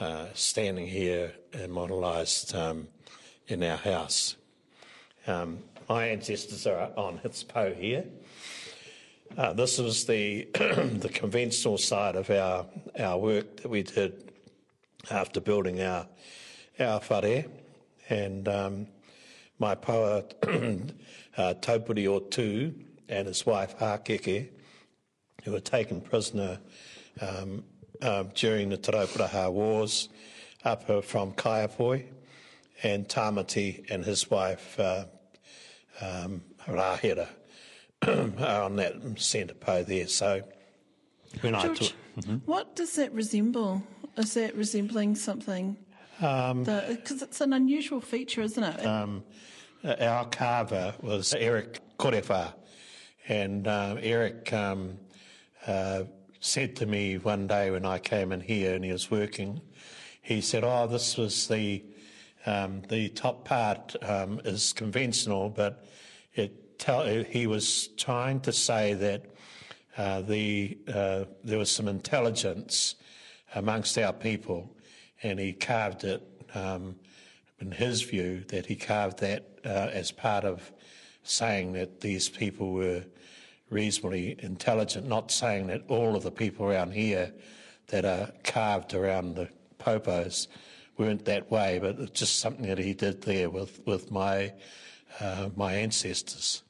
[0.00, 2.88] uh, standing here and modelised um,
[3.46, 4.36] in our house.
[5.26, 5.58] Um,
[5.88, 8.04] my ancestors are on Hitspo here.
[9.36, 12.66] Uh, this was the the conventional side of our
[12.98, 14.30] our work that we did
[15.10, 16.06] after building our
[16.78, 17.46] our whare,
[18.10, 18.86] and um,
[19.58, 20.36] my poet
[21.38, 22.74] uh, Taupuri Otu
[23.08, 24.50] and his wife Hakeke,
[25.44, 26.60] who were taken prisoner
[27.22, 27.64] um,
[28.02, 30.10] uh, during the Te Rauparaha Wars
[30.62, 32.04] up from Kaiapoi,
[32.82, 35.06] and Tamati and his wife uh,
[36.02, 37.28] um, Rahira
[38.06, 40.06] on that centre po there.
[40.06, 40.42] So
[41.40, 42.36] when George, I took, mm-hmm.
[42.46, 43.82] what does that resemble?
[44.16, 45.76] Is that resembling something?
[46.20, 48.86] Um, Because it's an unusual feature, isn't it?
[48.86, 49.24] um,
[49.84, 52.52] our carver was Eric Korefa,
[53.28, 54.98] and um, Eric um,
[55.66, 56.04] uh,
[56.40, 59.60] said to me one day when I came in here and he was working,
[60.20, 61.84] he said, "Oh, this was the
[62.46, 65.84] um, the top part um, is conventional, but
[66.34, 69.24] it tell, he was trying to say that
[69.96, 72.96] uh, the uh, there was some intelligence
[73.54, 74.76] amongst our people,
[75.22, 76.22] and he carved it."
[76.54, 76.96] Um,
[77.62, 80.72] in his view, that he carved that uh, as part of
[81.22, 83.04] saying that these people were
[83.70, 87.32] reasonably intelligent, not saying that all of the people around here
[87.86, 90.48] that are carved around the popos
[90.98, 94.52] weren't that way, but it's just something that he did there with, with my,
[95.20, 96.64] uh, my ancestors.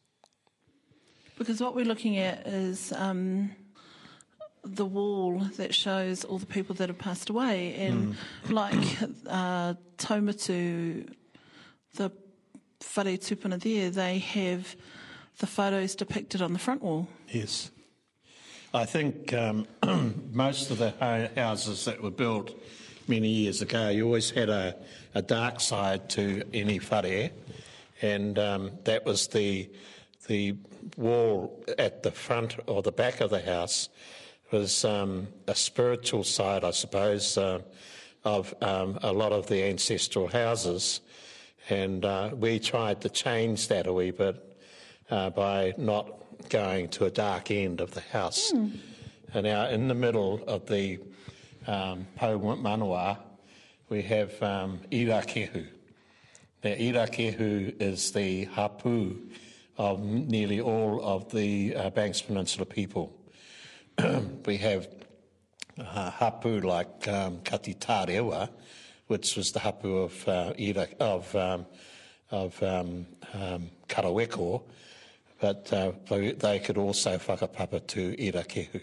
[1.43, 3.51] Because what we're looking at is um,
[4.63, 8.15] the wall that shows all the people that have passed away, and
[8.49, 8.79] like
[9.29, 11.13] uh, Taumutu,
[11.97, 12.13] the
[12.95, 14.77] whare tupuna there, they have
[15.39, 17.09] the photos depicted on the front wall.
[17.29, 17.73] Yes.
[18.73, 19.67] I think um,
[20.33, 20.93] most of the
[21.35, 22.57] houses that were built
[23.09, 24.77] many years ago, you always had a,
[25.17, 27.33] a dark side to any whare,
[28.01, 29.69] and um, that was the
[30.29, 30.55] the
[30.97, 33.89] wall at the front or the back of the house
[34.51, 37.61] was um, a spiritual side, I suppose, uh,
[38.25, 41.01] of um, a lot of the ancestral houses,
[41.69, 44.37] and uh, we tried to change that a wee bit
[45.11, 46.07] uh, by not
[46.49, 48.53] going to a dark end of the house.
[49.35, 50.99] And now, in the middle of the
[51.67, 53.19] um, Po Manawa,
[53.89, 55.67] we have um, Irakehu.
[56.63, 59.17] Now, Irakehu is the hapu
[59.83, 63.13] of nearly all of the uh, Banks Peninsula people.
[64.47, 64.87] we have
[65.77, 68.49] uh, hapu like um, Kati Tarewa,
[69.09, 71.67] which was the hapu of, uh, Ira, of, um,
[72.31, 74.63] of um, um, Karaweko,
[75.41, 78.81] but uh, they, they could also whakapapa to Irakehu.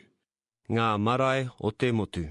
[0.70, 2.28] Ngā marae o te motu.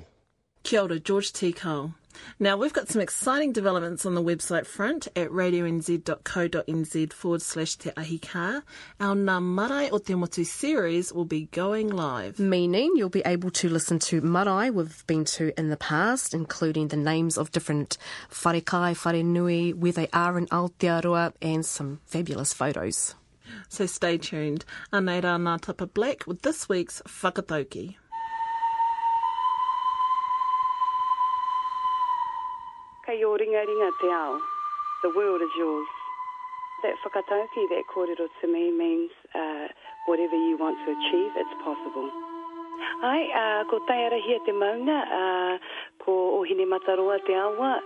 [0.63, 1.53] Kia ora, George T.
[1.53, 1.95] Cole.
[2.39, 7.91] Now, we've got some exciting developments on the website front at radionz.co.nz forward slash te
[7.97, 8.63] ahi ka.
[9.01, 12.39] Our Ngā Marae o te Motu series will be going live.
[12.39, 16.89] Meaning you'll be able to listen to marae we've been to in the past, including
[16.89, 17.99] the names of different
[18.31, 23.15] wharekai, whare nui, where they are in Aotearoa, and some fabulous photos.
[23.69, 24.65] So stay tuned.
[24.93, 27.97] Anei rā Ngātapa Black with this week's Whakatauki.
[33.09, 34.37] Kei o ringa ringa te ao.
[35.01, 35.89] The world is yours.
[36.83, 39.69] That whakatauki, that kōrero to me means uh,
[40.05, 42.11] whatever you want to achieve, it's possible.
[43.03, 45.59] Ai, uh, ko taiara te maunga, uh,
[46.05, 47.81] ko ohine mataroa te awa,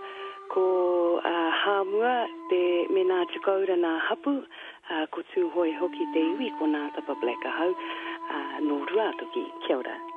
[0.51, 4.43] ko uh, hāmua te mena tukaura nā hapu,
[4.91, 9.47] uh, ko tūhoi hoki te iwi ko nā tapa Black Ahau, uh, nō rua toki,
[9.63, 10.12] kia ora.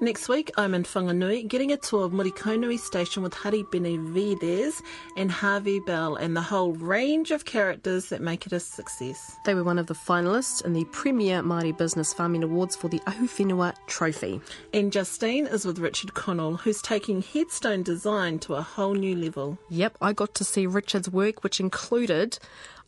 [0.00, 4.82] Next week, I'm in Whanganui getting a tour of Morikaunui Station with Hari Benavides
[5.16, 9.36] and Harvey Bell and the whole range of characters that make it a success.
[9.44, 12.98] They were one of the finalists in the Premier Māori Business Farming Awards for the
[13.00, 14.40] Ahuwhenua Trophy.
[14.74, 19.58] And Justine is with Richard Connell, who's taking headstone design to a whole new level.
[19.70, 22.38] Yep, I got to see Richard's work, which included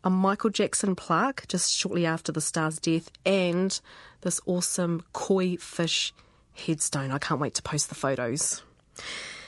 [0.03, 3.81] a Michael Jackson plaque just shortly after the star's death and
[4.21, 6.13] this awesome koi fish
[6.55, 7.11] headstone.
[7.11, 8.63] I can't wait to post the photos.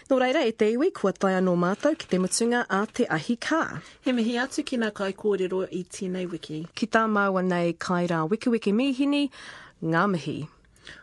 [0.09, 3.35] Nō reira, e te iwi, kua tai anō mātou ki te mutunga a te ahi
[3.37, 3.81] kā.
[4.03, 6.61] He mihi atu ki nā kai kōrero i tēnei wiki.
[6.75, 9.25] Ki tā maua nei kai rā wiki wiki mihini,
[9.83, 10.37] ngā mihi.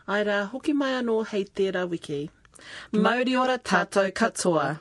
[0.08, 2.30] Ai rā, hoki mai anō hei tērā wiki.
[2.92, 4.78] Mauri ora tātou katoa.